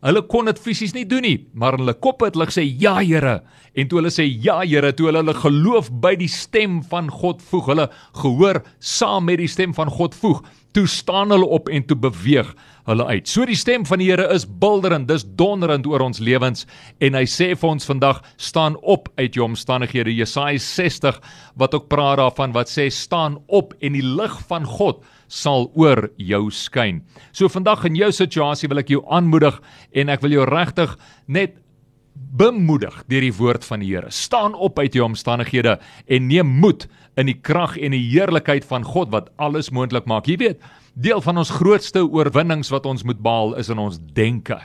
Hulle 0.00 0.22
kon 0.32 0.48
dit 0.48 0.60
fisies 0.60 0.94
nie 0.96 1.04
doen 1.04 1.24
nie, 1.26 1.36
maar 1.52 1.76
in 1.76 1.82
hulle 1.84 1.92
koppe 2.00 2.30
het 2.30 2.36
hulle 2.38 2.48
gesê 2.48 2.62
ja 2.64 2.94
Here. 3.02 3.40
En 3.76 3.88
toe 3.88 4.00
hulle 4.00 4.12
sê 4.14 4.24
ja 4.24 4.62
Here, 4.64 4.94
toe 4.96 5.10
hulle 5.10 5.20
hulle 5.20 5.34
geloof 5.36 5.90
by 6.00 6.14
die 6.16 6.30
stem 6.32 6.78
van 6.88 7.10
God 7.12 7.44
voeg, 7.50 7.68
hulle 7.74 7.86
gehoor 8.22 8.62
saam 8.80 9.28
met 9.28 9.42
die 9.42 9.50
stem 9.50 9.76
van 9.76 9.92
God 9.92 10.16
voeg, 10.16 10.40
toe 10.72 10.86
staan 10.86 11.30
hulle 11.34 11.46
op 11.46 11.68
en 11.68 11.84
toe 11.86 11.96
beweeg 11.98 12.54
hulle 12.88 13.06
uit. 13.06 13.28
So 13.28 13.46
die 13.46 13.58
stem 13.58 13.84
van 13.86 14.00
die 14.02 14.08
Here 14.10 14.26
is 14.34 14.46
bulderend, 14.46 15.08
dis 15.10 15.24
donderend 15.38 15.86
oor 15.86 16.02
ons 16.04 16.20
lewens 16.22 16.66
en 17.02 17.16
hy 17.18 17.24
sê 17.28 17.52
vir 17.54 17.70
ons 17.70 17.86
vandag 17.86 18.22
staan 18.40 18.78
op 18.82 19.08
uit 19.20 19.38
jou 19.38 19.46
omstandighede. 19.46 20.14
Jesaja 20.14 20.58
60 20.58 21.20
wat 21.60 21.74
ook 21.76 21.88
praat 21.92 22.18
daarvan 22.22 22.54
wat 22.56 22.72
sê 22.72 22.88
staan 22.90 23.38
op 23.46 23.74
en 23.80 23.98
die 23.98 24.04
lig 24.04 24.36
van 24.50 24.66
God 24.66 25.04
sal 25.30 25.68
oor 25.78 26.08
jou 26.18 26.48
skyn. 26.50 27.04
So 27.32 27.48
vandag 27.52 27.84
in 27.86 27.98
jou 27.98 28.10
situasie 28.14 28.68
wil 28.70 28.82
ek 28.82 28.90
jou 28.90 29.04
aanmoedig 29.06 29.60
en 29.94 30.10
ek 30.10 30.24
wil 30.24 30.34
jou 30.40 30.46
regtig 30.50 30.96
net 31.30 31.59
bemoedig 32.20 32.94
deur 33.10 33.24
die 33.24 33.34
woord 33.34 33.64
van 33.66 33.82
die 33.82 33.90
Here. 33.92 34.10
Staan 34.10 34.54
op 34.54 34.78
uit 34.78 34.94
jou 34.94 35.04
omstandighede 35.06 35.78
en 36.06 36.26
neem 36.28 36.50
moed 36.62 36.86
in 37.18 37.30
die 37.30 37.38
krag 37.38 37.76
en 37.78 37.94
die 37.96 38.04
heerlikheid 38.12 38.66
van 38.68 38.84
God 38.86 39.10
wat 39.14 39.30
alles 39.36 39.70
moontlik 39.74 40.06
maak. 40.10 40.28
Jy 40.30 40.36
weet, 40.40 40.60
deel 40.94 41.22
van 41.24 41.40
ons 41.40 41.52
grootste 41.54 42.04
oorwinnings 42.04 42.70
wat 42.72 42.86
ons 42.86 43.04
moet 43.06 43.20
behaal 43.22 43.56
is 43.60 43.70
in 43.72 43.80
ons 43.82 43.98
denke. 44.16 44.58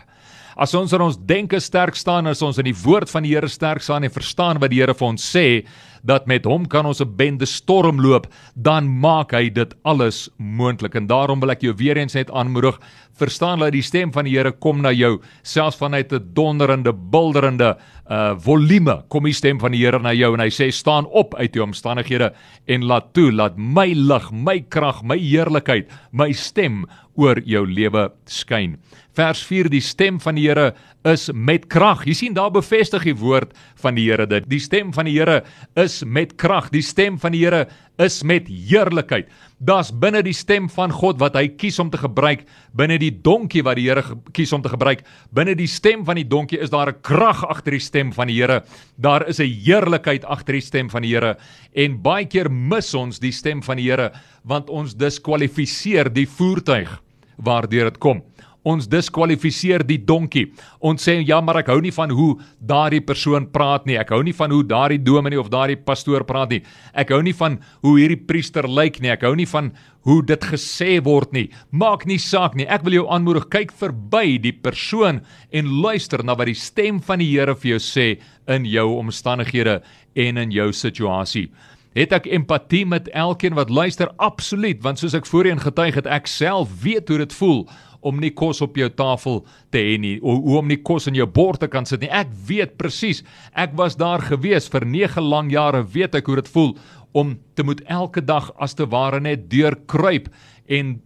As 0.55 0.71
ons 0.77 0.93
in 0.95 1.03
ons 1.03 1.17
denke 1.27 1.59
sterk 1.59 1.97
staan, 1.99 2.29
as 2.31 2.43
ons 2.45 2.61
in 2.61 2.69
die 2.69 2.77
woord 2.85 3.11
van 3.11 3.25
die 3.25 3.33
Here 3.33 3.49
sterk 3.51 3.83
staan 3.83 4.07
en 4.07 4.13
verstaan 4.13 4.61
wat 4.63 4.71
die 4.71 4.79
Here 4.79 4.95
vir 4.95 5.09
ons 5.09 5.23
sê, 5.23 5.65
dat 6.05 6.27
met 6.29 6.45
hom 6.45 6.67
kan 6.67 6.85
ons 6.85 7.01
'n 7.01 7.15
bende 7.15 7.45
storm 7.45 8.01
loop, 8.01 8.27
dan 8.55 8.99
maak 8.99 9.31
hy 9.31 9.49
dit 9.49 9.75
alles 9.83 10.29
moontlik. 10.37 10.95
En 10.95 11.07
daarom 11.07 11.39
wil 11.39 11.51
ek 11.51 11.61
jou 11.61 11.73
weer 11.73 11.97
eens 11.97 12.13
net 12.13 12.31
aanmoedig, 12.31 12.79
verstaan 13.13 13.59
dat 13.59 13.71
die 13.71 13.81
stem 13.81 14.11
van 14.13 14.25
die 14.25 14.35
Here 14.35 14.51
kom 14.51 14.81
na 14.81 14.91
jou, 14.91 15.21
selfs 15.43 15.77
vanuit 15.77 16.11
'n 16.11 16.29
donderende, 16.33 16.93
bulderende 16.93 17.77
uh 18.05 18.35
volume 18.37 19.03
kom 19.09 19.23
die 19.23 19.33
stem 19.33 19.59
van 19.59 19.71
die 19.71 19.81
Here 19.81 19.99
na 19.99 20.13
jou 20.13 20.33
en 20.33 20.39
hy 20.39 20.49
sê 20.49 20.71
staan 20.71 21.05
op 21.05 21.35
uit 21.35 21.55
jou 21.55 21.65
omstandighede 21.65 22.33
en 22.67 22.85
laat 22.85 23.13
toe 23.13 23.31
laat 23.31 23.57
my 23.57 23.93
lig, 23.93 24.31
my 24.31 24.59
krag, 24.69 25.03
my 25.03 25.17
heerlikheid, 25.17 25.89
my 26.11 26.31
stem 26.31 26.85
oor 27.15 27.39
jou 27.45 27.65
lewe 27.67 28.09
skyn. 28.25 28.77
Vers 29.15 29.39
4 29.47 29.69
die 29.71 29.83
stem 29.83 30.17
van 30.19 30.35
die 30.35 30.49
Here 30.49 30.73
is 31.07 31.29
met 31.31 31.69
krag. 31.71 32.03
Jy 32.03 32.15
sien 32.17 32.33
daar 32.35 32.51
bevestig 32.51 33.05
die 33.07 33.15
woord 33.15 33.53
van 33.79 33.95
die 33.95 34.09
Here 34.09 34.25
dit. 34.27 34.43
Die 34.51 34.59
stem 34.59 34.91
van 34.95 35.07
die 35.07 35.15
Here 35.15 35.43
is 35.79 36.01
met 36.03 36.35
krag. 36.41 36.67
Die 36.73 36.83
stem 36.83 37.19
van 37.21 37.31
die 37.31 37.45
Here 37.45 37.65
is 38.01 38.19
met 38.27 38.49
heerlikheid. 38.51 39.29
Das 39.63 39.93
binne 39.95 40.19
die 40.25 40.35
stem 40.35 40.67
van 40.67 40.91
God 40.91 41.21
wat 41.21 41.37
hy 41.39 41.45
kies 41.55 41.79
om 41.79 41.87
te 41.93 42.01
gebruik, 42.01 42.43
binne 42.75 42.97
die 42.99 43.13
donkie 43.23 43.63
wat 43.63 43.79
die 43.79 43.87
Here 43.87 44.03
kies 44.35 44.51
om 44.55 44.65
te 44.65 44.73
gebruik, 44.73 45.05
binne 45.31 45.55
die 45.55 45.69
stem 45.71 46.03
van 46.07 46.19
die 46.19 46.27
donkie 46.27 46.59
is 46.59 46.73
daar 46.73 46.91
'n 46.91 46.99
krag 47.01 47.45
agter 47.47 47.71
die 47.71 47.79
stem 47.79 48.11
van 48.11 48.27
die 48.27 48.41
Here. 48.41 48.63
Daar 48.99 49.27
is 49.27 49.39
'n 49.39 49.47
heerlikheid 49.47 50.25
agter 50.25 50.53
die 50.53 50.61
stem 50.61 50.89
van 50.89 51.03
die 51.03 51.13
Here 51.15 51.37
en 51.73 52.01
baie 52.01 52.25
keer 52.25 52.51
mis 52.51 52.93
ons 52.93 53.19
die 53.19 53.31
stem 53.31 53.63
van 53.63 53.77
die 53.77 53.89
Here 53.89 54.11
want 54.43 54.69
ons 54.69 54.93
diskwalifiseer 54.93 56.13
die 56.13 56.27
voertuig 56.27 57.04
waardeur 57.37 57.91
dit 57.91 57.99
kom 57.99 58.23
ons 58.65 58.87
diskwalifiseer 58.89 59.85
die 59.85 59.99
donkie. 60.01 60.47
Ons 60.85 61.05
sê 61.05 61.19
ja, 61.21 61.37
maar 61.43 61.61
ek 61.61 61.69
hou 61.69 61.77
nie 61.83 61.93
van 61.93 62.11
hoe 62.13 62.31
daardie 62.57 63.03
persoon 63.05 63.45
praat 63.53 63.85
nie. 63.85 63.99
Ek 64.01 64.11
hou 64.15 64.21
nie 64.25 64.33
van 64.35 64.53
hoe 64.53 64.63
daardie 64.65 65.01
dominee 65.05 65.39
of 65.39 65.51
daardie 65.53 65.77
pastoor 65.77 66.25
praat 66.27 66.55
nie. 66.55 66.61
Ek 66.97 67.13
hou 67.13 67.21
nie 67.25 67.35
van 67.37 67.59
hoe 67.85 67.95
hierdie 67.99 68.19
priester 68.27 68.65
lyk 68.67 68.97
nie. 69.03 69.13
Ek 69.13 69.25
hou 69.27 69.35
nie 69.37 69.47
van 69.49 69.69
hoe 70.05 70.19
dit 70.25 70.49
gesê 70.49 70.97
word 71.05 71.33
nie. 71.33 71.45
Maak 71.69 72.07
nie 72.09 72.19
saak 72.21 72.57
nie. 72.57 72.65
Ek 72.65 72.85
wil 72.85 72.99
jou 72.99 73.05
aanmoedig, 73.13 73.47
kyk 73.53 73.73
verby 73.77 74.39
die 74.41 74.53
persoon 74.53 75.21
en 75.53 75.71
luister 75.85 76.25
na 76.25 76.37
wat 76.37 76.49
die 76.49 76.57
stem 76.57 77.01
van 77.05 77.21
die 77.21 77.29
Here 77.35 77.55
vir 77.57 77.75
jou 77.75 77.81
sê 77.81 78.09
in 78.49 78.65
jou 78.69 78.87
omstandighede 78.97 79.79
en 80.25 80.41
in 80.41 80.53
jou 80.53 80.71
situasie. 80.73 81.49
Het 81.95 82.11
ek 82.11 82.25
empatie 82.35 82.83
met 82.83 83.07
elkeen 83.15 83.55
wat 83.55 83.69
luister? 83.71 84.09
Absoluut, 84.19 84.81
want 84.83 84.99
soos 84.99 85.13
ek 85.15 85.27
voorheen 85.29 85.61
getuig 85.63 85.95
het, 85.95 86.09
ek 86.11 86.27
self 86.27 86.73
weet 86.83 87.07
hoe 87.07 87.21
dit 87.21 87.35
voel 87.37 87.61
om 88.05 88.19
nie 88.21 88.33
kos 88.35 88.59
op 88.61 88.75
jou 88.77 88.89
tafel 88.91 89.39
te 89.73 89.79
hê 89.81 89.95
nie, 89.97 90.17
o, 90.19 90.35
om 90.59 90.67
nie 90.69 90.77
kos 90.77 91.07
in 91.09 91.15
jou 91.17 91.25
bord 91.25 91.63
te 91.63 91.69
kan 91.71 91.87
sit 91.87 92.03
nie. 92.03 92.11
Ek 92.11 92.29
weet 92.49 92.75
presies. 92.77 93.23
Ek 93.55 93.73
was 93.79 93.95
daar 93.97 94.21
gewees 94.27 94.67
vir 94.69 94.85
9 94.85 95.23
lang 95.23 95.49
jare, 95.53 95.85
weet 95.87 96.19
ek 96.19 96.27
hoe 96.29 96.37
dit 96.41 96.51
voel 96.51 96.75
om 97.15 97.37
te 97.55 97.63
moet 97.63 97.79
elke 97.87 98.21
dag 98.21 98.51
as 98.59 98.75
te 98.75 98.85
ware 98.91 99.21
net 99.23 99.47
deur 99.49 99.79
kruip 99.87 100.27
en 100.67 100.97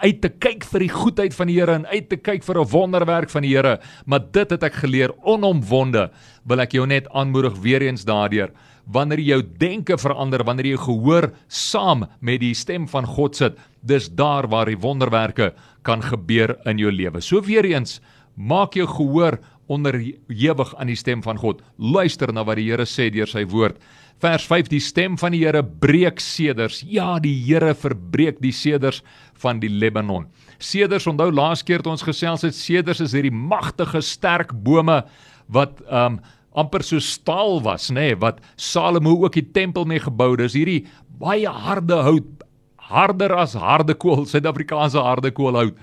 uit 0.00 0.20
te 0.22 0.30
kyk 0.30 0.64
vir 0.70 0.86
die 0.86 0.94
goedheid 0.94 1.36
van 1.36 1.50
die 1.50 1.58
Here 1.58 1.74
en 1.74 1.86
uit 1.90 2.08
te 2.08 2.16
kyk 2.16 2.44
vir 2.46 2.60
'n 2.62 2.70
wonderwerk 2.72 3.30
van 3.30 3.42
die 3.42 3.52
Here, 3.52 3.80
maar 4.06 4.24
dit 4.32 4.50
het 4.50 4.62
ek 4.62 4.80
geleer 4.80 5.12
onomwonde. 5.22 6.10
Wil 6.46 6.60
ek 6.60 6.72
jou 6.72 6.86
net 6.86 7.08
aanmoedig 7.12 7.60
weer 7.60 7.82
eens 7.82 8.04
daardeur 8.04 8.50
wanneer 8.88 9.20
jy 9.20 9.36
jou 9.36 9.42
denke 9.60 9.98
verander, 10.00 10.44
wanneer 10.48 10.72
jy 10.72 10.80
gehoor 10.80 11.30
saam 11.52 12.06
met 12.24 12.40
die 12.40 12.54
stem 12.56 12.88
van 12.88 13.06
God 13.06 13.36
sit, 13.36 13.58
dis 13.84 14.08
daar 14.08 14.48
waar 14.48 14.70
die 14.70 14.80
wonderwerke 14.80 15.52
kan 15.86 16.02
gebeur 16.04 16.56
in 16.68 16.80
jou 16.80 16.92
lewe. 16.92 17.20
So 17.20 17.42
weer 17.44 17.68
eens, 17.68 18.00
maak 18.34 18.78
jou 18.78 18.86
gehoor 18.88 19.38
onderhewig 19.68 20.74
aan 20.80 20.88
die 20.88 20.96
stem 20.96 21.22
van 21.22 21.38
God. 21.40 21.60
Luister 21.76 22.32
na 22.32 22.44
wat 22.48 22.56
die 22.60 22.70
Here 22.70 22.86
sê 22.88 23.10
deur 23.12 23.28
sy 23.28 23.44
woord. 23.48 23.76
Vers 24.22 24.46
5: 24.50 24.70
Die 24.72 24.82
stem 24.82 25.18
van 25.20 25.34
die 25.36 25.44
Here 25.44 25.62
breek 25.62 26.22
seders. 26.24 26.80
Ja, 26.82 27.18
die 27.22 27.36
Here 27.44 27.74
verbreek 27.76 28.40
die 28.42 28.54
seders 28.54 29.02
van 29.38 29.60
die 29.60 29.70
Lebanon. 29.70 30.26
Seders, 30.58 31.06
onthou 31.06 31.28
laas 31.30 31.62
keer 31.62 31.84
toe 31.84 31.92
ons 31.92 32.06
gesels 32.06 32.42
het, 32.46 32.56
seders 32.56 33.02
is 33.04 33.14
hierdie 33.14 33.34
magtige, 33.34 34.02
sterk 34.02 34.54
bome 34.64 35.02
wat 35.52 35.78
um 35.86 36.18
amper 36.58 36.84
so 36.86 37.00
staal 37.02 37.62
was, 37.64 37.90
nê, 37.90 38.10
nee, 38.10 38.18
wat 38.22 38.42
Salomo 38.56 39.14
ook 39.24 39.38
die 39.38 39.46
tempel 39.54 39.86
mee 39.88 40.02
gebou 40.02 40.32
het. 40.34 40.46
Dis 40.46 40.58
hierdie 40.58 40.82
baie 41.20 41.48
harde 41.48 42.02
hout, 42.06 42.44
harder 42.88 43.34
as 43.36 43.56
harde 43.58 43.94
kool, 43.98 44.26
Suid-Afrikaanse 44.28 45.02
harde 45.02 45.32
koolhout 45.34 45.76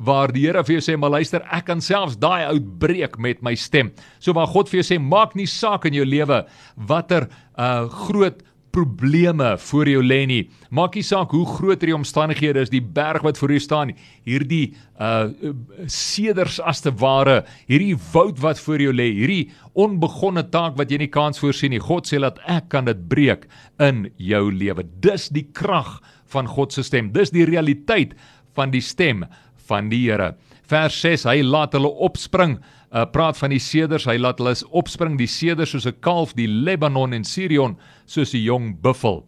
waar 0.00 0.32
die 0.32 0.46
Here 0.46 0.62
vir 0.64 0.78
jou 0.78 0.84
sê 0.84 0.96
maar 0.98 1.12
luister 1.12 1.42
ek 1.52 1.66
kan 1.68 1.82
selfs 1.84 2.18
daai 2.20 2.46
oud 2.48 2.68
breek 2.80 3.18
met 3.20 3.42
my 3.44 3.54
stem. 3.58 3.90
So 4.20 4.32
waar 4.36 4.48
God 4.50 4.70
vir 4.70 4.80
jou 4.80 4.86
sê 4.92 5.00
maak 5.02 5.34
nie 5.36 5.48
saak 5.50 5.86
in 5.88 5.98
jou 5.98 6.06
lewe 6.06 6.44
watter 6.90 7.28
uh 7.58 7.88
groot 8.06 8.40
probleme 8.74 9.54
voor 9.58 9.88
jou 9.88 10.02
lê 10.04 10.20
nie. 10.28 10.40
Maak 10.70 10.94
nie 10.98 11.04
saak 11.06 11.32
hoe 11.34 11.44
groot 11.48 11.80
die 11.82 11.94
omstandighede 11.94 12.62
is, 12.64 12.72
die 12.72 12.82
berg 12.82 13.24
wat 13.26 13.38
voor 13.40 13.54
jou 13.54 13.62
staan, 13.62 13.92
hierdie 14.28 14.74
uh 15.00 15.30
seders 15.90 16.58
as 16.60 16.82
te 16.84 16.92
ware, 17.00 17.40
hierdie 17.70 17.96
woud 18.12 18.40
wat 18.42 18.60
voor 18.62 18.82
jou 18.82 18.92
lê, 18.94 19.08
hierdie 19.16 19.50
onbegonne 19.78 20.44
taak 20.52 20.76
wat 20.78 20.92
jy 20.92 21.00
nie 21.02 21.10
kans 21.12 21.40
voorsien 21.42 21.74
nie. 21.74 21.82
God 21.82 22.08
sê 22.10 22.20
dat 22.22 22.38
ek 22.46 22.68
kan 22.74 22.88
dit 22.88 23.06
breek 23.10 23.48
in 23.82 24.08
jou 24.18 24.46
lewe. 24.52 24.84
Dis 25.02 25.28
die 25.34 25.46
krag 25.56 25.98
van 26.30 26.46
God 26.50 26.74
se 26.74 26.84
stem. 26.86 27.10
Dis 27.14 27.34
die 27.34 27.48
realiteit 27.48 28.14
van 28.58 28.70
die 28.74 28.84
stem 28.84 29.24
van 29.70 29.90
die 29.90 30.04
Here. 30.08 30.34
Vers 30.70 31.00
6: 31.02 31.26
Hy 31.26 31.40
laat 31.46 31.74
hulle 31.74 31.90
opspring 32.06 32.58
uh, 32.92 33.04
praat 33.04 33.38
van 33.38 33.50
die 33.50 33.62
seders, 33.62 34.06
hy 34.08 34.18
laat 34.18 34.38
hulle 34.38 34.54
opspring 34.70 35.18
die 35.18 35.30
seders 35.30 35.70
soos 35.70 35.86
'n 35.86 36.00
kalf, 36.00 36.34
die 36.34 36.48
Lebanon 36.48 37.12
en 37.12 37.24
Sirion 37.24 37.76
soos 38.06 38.34
'n 38.34 38.42
jong 38.42 38.80
buffel. 38.80 39.26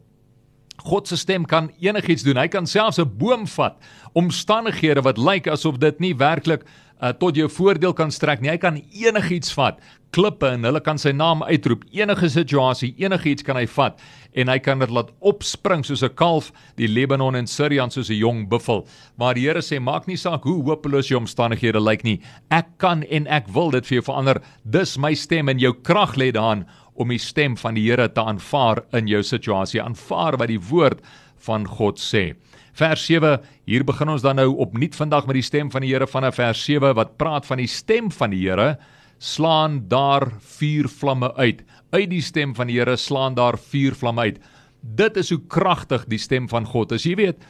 God 0.82 1.08
se 1.08 1.16
stem 1.16 1.44
kan 1.46 1.70
enigiets 1.80 2.22
doen. 2.22 2.36
Hy 2.36 2.48
kan 2.48 2.66
selfs 2.66 2.98
'n 2.98 3.16
boom 3.18 3.46
vat. 3.46 3.76
Omstandighede 4.14 5.02
wat 5.02 5.18
lyk 5.18 5.46
asof 5.46 5.78
dit 5.78 6.00
nie 6.00 6.14
werklik 6.14 6.64
uh, 7.02 7.12
tot 7.12 7.36
jou 7.36 7.48
voordeel 7.48 7.92
kan 7.92 8.10
strek 8.10 8.40
nie. 8.40 8.50
Hy 8.50 8.58
kan 8.58 8.82
enigiets 8.92 9.52
vat 9.54 9.78
klippe 10.12 10.50
en 10.52 10.64
hulle 10.68 10.80
kan 10.84 10.98
sy 11.00 11.12
naam 11.16 11.42
uitroep. 11.42 11.86
Enige 11.96 12.28
situasie, 12.28 12.94
enigiets 13.00 13.42
kan 13.46 13.56
hy 13.56 13.66
vat 13.66 14.00
en 14.34 14.48
hy 14.48 14.58
kan 14.58 14.80
dit 14.82 14.90
laat 14.90 15.10
opspring 15.20 15.84
soos 15.84 16.02
'n 16.02 16.14
kalf, 16.14 16.52
die 16.76 16.88
Lebanon 16.88 17.36
en 17.36 17.46
Sirian 17.46 17.90
soos 17.90 18.10
'n 18.10 18.18
jong 18.18 18.48
buffel. 18.48 18.86
Maar 19.18 19.34
die 19.34 19.46
Here 19.46 19.60
sê 19.60 19.80
maak 19.80 20.06
nie 20.06 20.16
saak 20.16 20.44
hoe 20.44 20.62
hopeloos 20.62 21.08
jou 21.08 21.18
omstandighede 21.20 21.80
lyk 21.80 22.04
nie. 22.04 22.20
Ek 22.50 22.78
kan 22.78 23.02
en 23.04 23.26
ek 23.26 23.48
wil 23.48 23.70
dit 23.70 23.86
vir 23.86 23.96
jou 24.00 24.12
verander. 24.12 24.42
Dis 24.64 24.98
my 24.98 25.14
stem 25.14 25.48
en 25.48 25.58
jou 25.58 25.72
krag 25.72 26.16
lê 26.16 26.32
daarin 26.32 26.66
om 26.94 27.08
die 27.08 27.18
stem 27.18 27.56
van 27.56 27.74
die 27.74 27.88
Here 27.88 28.08
te 28.08 28.20
aanvaar 28.20 28.84
in 28.92 29.06
jou 29.06 29.22
situasie. 29.22 29.80
Aanvaar 29.80 30.36
wat 30.38 30.48
die 30.48 30.60
woord 30.60 31.00
van 31.38 31.66
God 31.66 31.98
sê. 31.98 32.34
Vers 32.72 33.04
7, 33.04 33.38
hier 33.66 33.84
begin 33.84 34.08
ons 34.08 34.22
dan 34.22 34.36
nou 34.36 34.56
opnuut 34.56 34.94
vandag 34.96 35.26
met 35.26 35.34
die 35.34 35.42
stem 35.42 35.70
van 35.70 35.84
die 35.84 35.92
Here 35.92 36.06
vanaf 36.06 36.38
vers 36.40 36.64
7 36.64 36.94
wat 36.96 37.18
praat 37.18 37.46
van 37.46 37.58
die 37.58 37.68
stem 37.68 38.10
van 38.10 38.30
die 38.30 38.48
Here 38.48 38.78
slaan 39.22 39.84
daar 39.88 40.32
vuur 40.40 40.88
vlamme 40.88 41.34
uit. 41.36 41.62
Uit 41.92 42.08
die 42.08 42.22
stem 42.24 42.54
van 42.56 42.70
die 42.70 42.78
Here 42.78 42.96
slaan 42.96 43.34
daar 43.36 43.58
vuur 43.60 43.92
vlamme 44.00 44.30
uit. 44.30 44.38
Dit 44.80 45.18
is 45.20 45.30
hoe 45.30 45.40
kragtig 45.52 46.06
die 46.08 46.18
stem 46.18 46.48
van 46.48 46.64
God 46.66 46.94
is. 46.96 47.04
Jy 47.04 47.18
weet, 47.20 47.42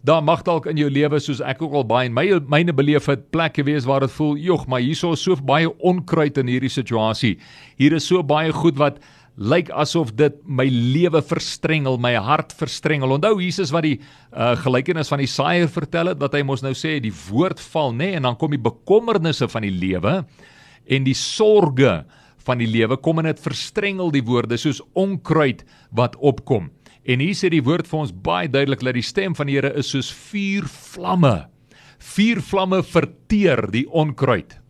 daar 0.00 0.22
mag 0.24 0.42
dalk 0.46 0.66
in 0.70 0.80
jou 0.80 0.88
lewe 0.90 1.20
soos 1.20 1.42
ek 1.44 1.60
ook 1.62 1.76
al 1.76 1.84
baie 1.86 2.08
in 2.08 2.14
my 2.16 2.24
myne 2.50 2.72
beleef 2.74 3.10
het 3.12 3.28
plekke 3.30 3.62
wees 3.68 3.84
waar 3.84 4.00
dit 4.00 4.14
voel, 4.16 4.36
"Jog, 4.36 4.66
maar 4.66 4.80
hierso 4.80 5.12
is 5.12 5.22
so 5.22 5.36
baie 5.36 5.68
onkruid 5.78 6.38
in 6.38 6.48
hierdie 6.48 6.72
situasie. 6.72 7.38
Hier 7.76 7.92
is 7.92 8.06
so 8.06 8.22
baie 8.22 8.52
goed 8.52 8.78
wat 8.78 8.98
lyk 9.36 9.70
asof 9.70 10.12
dit 10.16 10.34
my 10.44 10.66
lewe 10.68 11.22
verstrengel, 11.22 11.98
my 11.98 12.14
hart 12.14 12.52
verstrengel. 12.52 13.12
Onthou 13.16 13.40
Jesus 13.40 13.70
wat 13.70 13.82
die 13.82 13.98
uh, 14.32 14.52
gelykenis 14.56 15.08
van 15.08 15.18
die 15.18 15.30
saaier 15.30 15.68
vertel 15.68 16.12
het, 16.12 16.20
wat 16.20 16.34
hy 16.34 16.42
mos 16.42 16.62
nou 16.62 16.74
sê, 16.76 16.98
die 17.00 17.14
woord 17.30 17.60
val, 17.72 17.92
nê, 17.92 18.12
nee, 18.12 18.16
en 18.16 18.22
dan 18.22 18.36
kom 18.36 18.50
die 18.50 18.60
bekommernisse 18.60 19.48
van 19.48 19.62
die 19.62 19.72
lewe 19.72 20.24
en 20.86 21.04
die 21.04 21.16
sorge 21.16 22.02
van 22.46 22.62
die 22.62 22.70
lewe 22.70 22.98
kom 23.00 23.22
en 23.22 23.30
dit 23.30 23.42
verstrengel 23.42 24.12
die 24.14 24.24
woorde 24.26 24.58
soos 24.60 24.82
onkruid 24.98 25.64
wat 25.90 26.16
opkom. 26.20 26.70
En 27.02 27.22
hier 27.22 27.34
sê 27.34 27.50
die 27.50 27.64
woord 27.64 27.88
vir 27.90 28.04
ons 28.04 28.14
baie 28.14 28.50
duidelik 28.50 28.84
dat 28.86 28.94
die 28.94 29.06
stem 29.06 29.34
van 29.34 29.50
die 29.50 29.58
Here 29.58 29.72
is 29.78 29.90
soos 29.90 30.12
vuur 30.30 30.68
vlamme. 30.70 31.48
Vuur 32.02 32.42
vlamme 32.42 32.82
verteer 32.86 33.66
die 33.74 33.86
onkruid. 33.90 34.61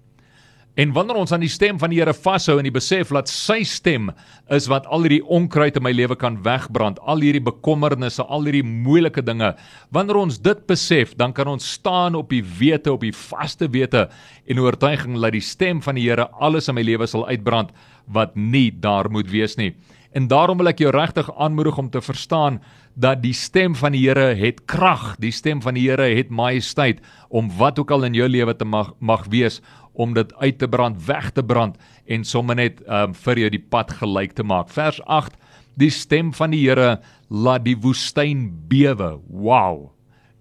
En 0.73 0.93
wanneer 0.97 1.19
ons 1.21 1.33
aan 1.37 1.43
die 1.45 1.53
stem 1.53 1.77
van 1.77 1.93
die 1.93 1.99
Here 2.01 2.15
vashou 2.17 2.55
en 2.57 2.65
die 2.65 2.73
besef 2.73 3.11
dat 3.13 3.29
sy 3.29 3.59
stem 3.69 4.09
is 4.57 4.71
wat 4.73 4.87
al 4.89 5.05
hierdie 5.05 5.25
onkruid 5.29 5.77
in 5.77 5.85
my 5.85 5.93
lewe 5.93 6.17
kan 6.17 6.39
wegbrand, 6.47 6.97
al 7.05 7.21
hierdie 7.21 7.45
bekommernisse, 7.45 8.25
al 8.25 8.49
hierdie 8.49 8.65
moeilike 8.65 9.21
dinge, 9.27 9.51
wanneer 9.93 10.23
ons 10.23 10.41
dit 10.41 10.65
besef, 10.71 11.13
dan 11.21 11.37
kan 11.37 11.51
ons 11.53 11.67
staan 11.77 12.17
op 12.17 12.33
die 12.33 12.41
wete, 12.41 12.95
op 12.95 13.05
die 13.05 13.13
vaste 13.13 13.69
wete 13.75 14.07
en 14.49 14.63
oortuiging 14.65 15.21
dat 15.21 15.37
die 15.37 15.45
stem 15.45 15.85
van 15.85 16.01
die 16.01 16.09
Here 16.09 16.31
alles 16.41 16.73
in 16.73 16.81
my 16.81 16.87
lewe 16.89 17.07
sal 17.07 17.29
uitbrand 17.29 17.77
wat 18.09 18.33
nie 18.33 18.71
daar 18.73 19.13
moet 19.13 19.29
wees 19.29 19.61
nie. 19.61 19.75
En 20.13 20.27
daarom 20.29 20.59
wil 20.61 20.69
ek 20.69 20.83
jou 20.83 20.91
regtig 20.93 21.29
aanmoedig 21.41 21.79
om 21.81 21.89
te 21.89 22.01
verstaan 22.05 22.59
dat 23.01 23.23
die 23.23 23.33
stem 23.33 23.73
van 23.77 23.95
die 23.97 24.03
Here 24.05 24.35
het 24.37 24.65
krag, 24.69 25.15
die 25.21 25.33
stem 25.33 25.63
van 25.65 25.77
die 25.77 25.87
Here 25.89 26.11
het 26.17 26.29
majesteit 26.29 27.01
om 27.33 27.49
wat 27.57 27.81
ook 27.81 27.93
al 27.93 28.05
in 28.09 28.17
jou 28.17 28.29
lewe 28.29 28.53
te 28.57 28.69
mag 28.69 28.93
mag 29.01 29.25
wees 29.33 29.63
om 29.93 30.15
dit 30.15 30.35
uit 30.35 30.59
te 30.59 30.69
brand, 30.69 30.97
weg 31.07 31.31
te 31.37 31.43
brand 31.45 31.77
en 32.07 32.25
sommer 32.25 32.57
net 32.57 32.81
um, 32.89 33.15
vir 33.15 33.45
jou 33.45 33.51
die 33.51 33.63
pad 33.73 33.93
gelyk 34.01 34.37
te 34.39 34.45
maak. 34.45 34.71
Vers 34.73 35.01
8: 35.07 35.37
Die 35.81 35.91
stem 35.91 36.33
van 36.37 36.53
die 36.53 36.63
Here 36.65 37.01
laat 37.29 37.65
die 37.65 37.77
woestyn 37.77 38.51
bewe. 38.69 39.19
Wow. 39.29 39.91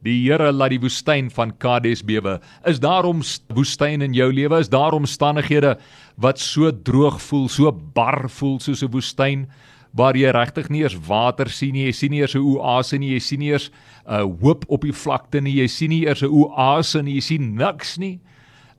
Die 0.03 0.17
Here 0.23 0.51
laat 0.51 0.73
die 0.73 0.81
woestyn 0.81 1.29
van 1.29 1.51
Kades 1.61 2.01
bewe. 2.03 2.39
Is 2.65 2.79
daarom 2.81 3.21
woestyn 3.53 4.01
in 4.01 4.15
jou 4.17 4.31
lewe? 4.33 4.59
Is 4.59 4.71
daar 4.71 4.95
omstandighede 4.97 5.77
wat 6.17 6.39
so 6.39 6.71
droog 6.71 7.21
voel, 7.21 7.49
so 7.49 7.71
bar 7.71 8.29
voel 8.29 8.59
soos 8.59 8.83
'n 8.83 8.91
woestyn? 8.91 9.47
waar 9.91 10.15
jy 10.15 10.31
regtig 10.31 10.69
nie 10.71 10.83
eens 10.85 10.95
water 11.07 11.49
sien 11.51 11.75
nie, 11.75 11.85
jy 11.89 11.95
sien 11.95 12.11
nie 12.11 12.21
eers 12.21 12.35
'n 12.35 12.39
oase 12.39 12.97
nie, 12.97 13.11
jy 13.13 13.19
sien 13.19 13.39
nie 13.39 13.51
eers 13.51 13.69
'n 14.07 14.13
uh, 14.13 14.23
hoop 14.41 14.65
op 14.69 14.81
die 14.81 14.93
vlakte 14.93 15.41
nie, 15.41 15.59
jy 15.59 15.67
sien 15.67 15.89
nie 15.89 16.05
eers 16.05 16.23
'n 16.23 16.31
oase 16.31 17.03
nie, 17.03 17.15
jy 17.15 17.21
sien 17.21 17.55
niks 17.55 17.97
nie. 17.97 18.19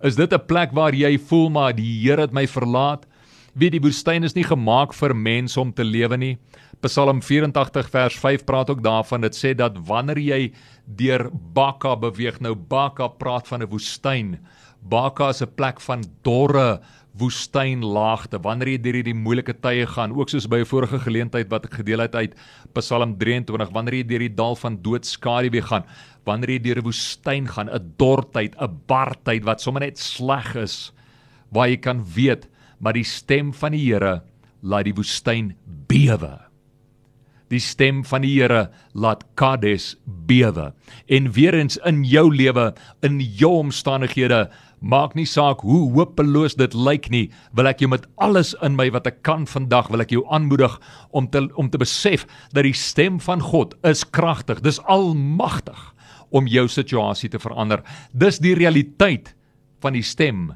Is 0.02 0.16
dit 0.16 0.32
'n 0.35 0.47
plek 0.47 0.73
waar 0.73 0.94
jy 0.94 1.18
voel 1.18 1.49
maar 1.50 1.73
die 1.73 2.02
Here 2.02 2.21
het 2.21 2.32
my 2.32 2.47
verlaat? 2.47 3.06
Wie 3.54 3.71
die 3.71 3.80
woestyn 3.80 4.25
is 4.25 4.35
nie 4.35 4.44
gemaak 4.44 4.92
vir 4.92 5.14
mense 5.14 5.61
om 5.61 5.73
te 5.73 5.85
lewe 5.85 6.16
nie. 6.16 6.38
Psalm 6.80 7.23
84 7.23 7.88
vers 7.90 8.16
5 8.16 8.44
praat 8.44 8.71
ook 8.71 8.82
daarvan. 8.82 9.21
Dit 9.21 9.35
sê 9.35 9.54
dat 9.54 9.78
wanneer 9.87 10.18
jy 10.18 10.52
deur 10.87 11.30
Baka 11.54 11.97
beweeg, 11.97 12.40
nou 12.40 12.54
Baka 12.54 13.09
praat 13.09 13.47
van 13.47 13.62
'n 13.62 13.68
woestyn. 13.68 14.38
Baka 14.82 15.28
is 15.28 15.42
'n 15.42 15.54
plek 15.54 15.80
van 15.80 16.02
dorre 16.23 16.80
woestynlaagte. 17.19 18.40
Wanneer 18.42 18.69
jy 18.69 18.78
deur 18.83 18.99
hierdie 19.00 19.16
moeilike 19.16 19.54
tye 19.61 19.87
gaan 19.87 20.14
ook 20.16 20.31
soos 20.33 20.49
by 20.49 20.62
'n 20.62 20.71
vorige 20.71 20.99
geleentheid 20.99 21.50
wat 21.50 21.64
ek 21.66 21.75
gedeel 21.75 22.00
het 22.00 22.14
uit 22.14 22.35
Psalm 22.75 23.16
23 23.19 23.71
wanneer 23.73 23.95
jy 23.95 24.07
deur 24.07 24.19
die 24.19 24.35
dal 24.35 24.57
van 24.57 24.83
doodskadu 24.83 25.61
gaan 25.61 25.85
wanneer 26.25 26.50
jy 26.50 26.59
deur 26.59 26.78
'n 26.78 26.85
woestyn 26.85 27.47
gaan 27.47 27.69
'n 27.69 27.95
dortyd 27.99 28.54
'n 28.57 28.81
bartyd 28.87 29.45
wat 29.45 29.61
sommer 29.61 29.81
net 29.81 29.99
sleg 29.99 30.57
is 30.57 30.92
waar 31.50 31.69
jy 31.69 31.76
kan 31.76 32.04
weet 32.14 32.49
maar 32.83 32.92
die 32.92 33.07
stem 33.07 33.52
van 33.52 33.73
die 33.73 33.85
Here 33.87 34.23
laat 34.62 34.85
die 34.85 34.95
woestyn 34.95 35.54
bewe. 35.88 36.38
Die 37.52 37.61
stem 37.61 38.02
van 38.04 38.25
die 38.25 38.33
Here 38.40 38.71
laat 38.95 39.25
Kades 39.35 39.97
bewe. 40.07 40.73
En 41.07 41.31
weer 41.33 41.54
eens 41.54 41.76
in 41.87 42.02
jou 42.04 42.35
lewe 42.35 42.73
in 43.02 43.21
jou 43.21 43.52
omstandighede 43.61 44.49
Maak 44.82 45.14
nie 45.14 45.26
saak 45.30 45.62
hoe 45.62 45.84
hopeloos 45.94 46.56
dit 46.58 46.74
lyk 46.74 47.06
nie, 47.14 47.28
wil 47.54 47.70
ek 47.70 47.84
jou 47.84 47.88
met 47.92 48.06
alles 48.18 48.50
in 48.66 48.74
my 48.74 48.88
wat 48.90 49.06
ek 49.06 49.20
kan 49.22 49.46
vandag 49.46 49.92
wil 49.94 50.02
ek 50.02 50.10
jou 50.10 50.24
aanmoedig 50.26 50.74
om 51.14 51.28
te 51.30 51.44
om 51.54 51.70
te 51.70 51.78
besef 51.78 52.26
dat 52.50 52.66
die 52.66 52.74
stem 52.74 53.20
van 53.22 53.40
God 53.52 53.76
is 53.86 54.02
kragtig. 54.02 54.62
Dis 54.66 54.82
almagtig 54.90 55.78
om 56.34 56.50
jou 56.50 56.66
situasie 56.66 57.30
te 57.30 57.38
verander. 57.38 57.84
Dis 58.10 58.40
die 58.42 58.56
realiteit 58.58 59.36
van 59.84 59.94
die 59.94 60.02
stem 60.02 60.50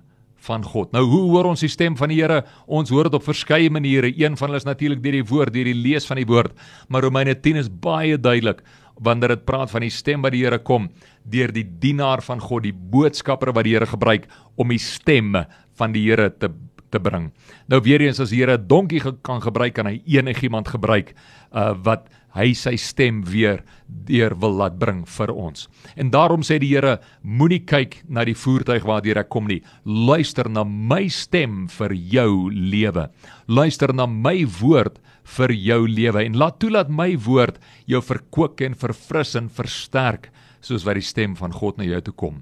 van 0.46 0.64
God. 0.64 0.92
Nou 0.94 1.04
hoe 1.10 1.22
hoor 1.32 1.50
ons 1.52 1.62
die 1.64 1.70
stem 1.70 1.96
van 1.98 2.10
die 2.12 2.20
Here? 2.20 2.42
Ons 2.66 2.90
hoor 2.94 3.08
dit 3.08 3.18
op 3.18 3.26
verskeie 3.26 3.70
maniere. 3.72 4.12
Een 4.14 4.36
van 4.38 4.50
hulle 4.50 4.62
is 4.62 4.68
natuurlik 4.68 5.02
deur 5.04 5.18
die 5.18 5.26
woord, 5.26 5.54
deur 5.54 5.70
die 5.70 5.76
lees 5.76 6.06
van 6.08 6.20
die 6.20 6.28
woord. 6.28 6.54
Maar 6.88 7.06
Romeine 7.06 7.34
10 7.34 7.62
is 7.62 7.70
baie 7.70 8.18
duidelik 8.18 8.62
wanneer 9.00 9.34
dit 9.36 9.44
praat 9.44 9.70
van 9.70 9.84
die 9.84 9.90
stem 9.92 10.22
wat 10.22 10.32
die 10.32 10.44
Here 10.44 10.58
kom 10.58 10.88
deur 11.24 11.52
die 11.52 11.64
dienaar 11.64 12.22
van 12.22 12.40
God, 12.40 12.62
die 12.62 12.72
boodskapper 12.72 13.52
wat 13.52 13.64
die 13.64 13.74
Here 13.74 13.86
gebruik 13.86 14.28
om 14.56 14.68
die 14.68 14.82
stem 14.82 15.36
van 15.76 15.92
die 15.92 16.06
Here 16.08 16.30
te 16.30 16.52
te 16.90 17.00
bring. 17.02 17.32
Nou 17.66 17.80
weer 17.82 18.00
eens 18.04 18.20
as 18.22 18.30
die 18.30 18.40
Here 18.40 18.56
'n 18.56 18.66
donkie 18.68 19.00
kan 19.22 19.40
gebruik, 19.42 19.74
kan 19.74 19.86
hy 19.86 20.02
enigiemand 20.06 20.68
gebruik 20.68 21.14
uh 21.52 21.74
wat 21.82 22.08
hy 22.36 22.52
sy 22.52 22.76
stem 22.76 23.22
weer 23.24 23.62
deur 23.88 24.34
wil 24.36 24.52
laat 24.60 24.78
bring 24.78 25.04
vir 25.08 25.32
ons. 25.32 25.68
En 25.96 26.10
daarom 26.10 26.42
sê 26.42 26.58
die 26.58 26.74
Here, 26.74 27.00
moenie 27.22 27.64
kyk 27.64 28.02
na 28.08 28.24
die 28.24 28.36
voertuig 28.36 28.84
waardeur 28.84 29.18
ek 29.18 29.30
kom 29.32 29.46
nie. 29.46 29.62
Luister 29.84 30.50
na 30.50 30.64
my 30.64 31.08
stem 31.08 31.66
vir 31.68 31.94
jou 31.94 32.50
lewe. 32.50 33.08
Luister 33.48 33.94
na 33.94 34.06
my 34.06 34.44
woord 34.60 34.98
vir 35.36 35.52
jou 35.54 35.80
lewe 35.90 36.22
en 36.24 36.38
laat 36.38 36.60
toelaat 36.62 36.90
my 36.92 37.12
woord 37.26 37.58
jou 37.90 38.00
verkoop 38.04 38.62
en 38.62 38.76
verfris 38.78 39.34
en 39.38 39.50
versterk 39.52 40.30
soos 40.64 40.86
wat 40.86 40.98
die 40.98 41.06
stem 41.06 41.34
van 41.38 41.54
God 41.54 41.78
na 41.78 41.86
jou 41.86 42.00
toe 42.08 42.14
kom. 42.14 42.40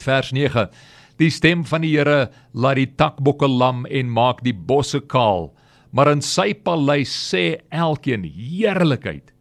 Vers 0.00 0.30
9. 0.32 0.68
Die 1.20 1.30
stem 1.30 1.66
van 1.68 1.84
die 1.84 1.92
Here 1.92 2.30
laat 2.54 2.78
die 2.80 2.88
takbokke 2.96 3.48
lam 3.50 3.84
en 3.90 4.08
maak 4.08 4.40
die 4.46 4.54
bosse 4.54 5.02
kaal, 5.02 5.50
maar 5.92 6.08
in 6.12 6.22
sy 6.24 6.54
paleis 6.54 7.12
sê 7.12 7.60
elkeen 7.74 8.24
heerlikheid 8.24 9.34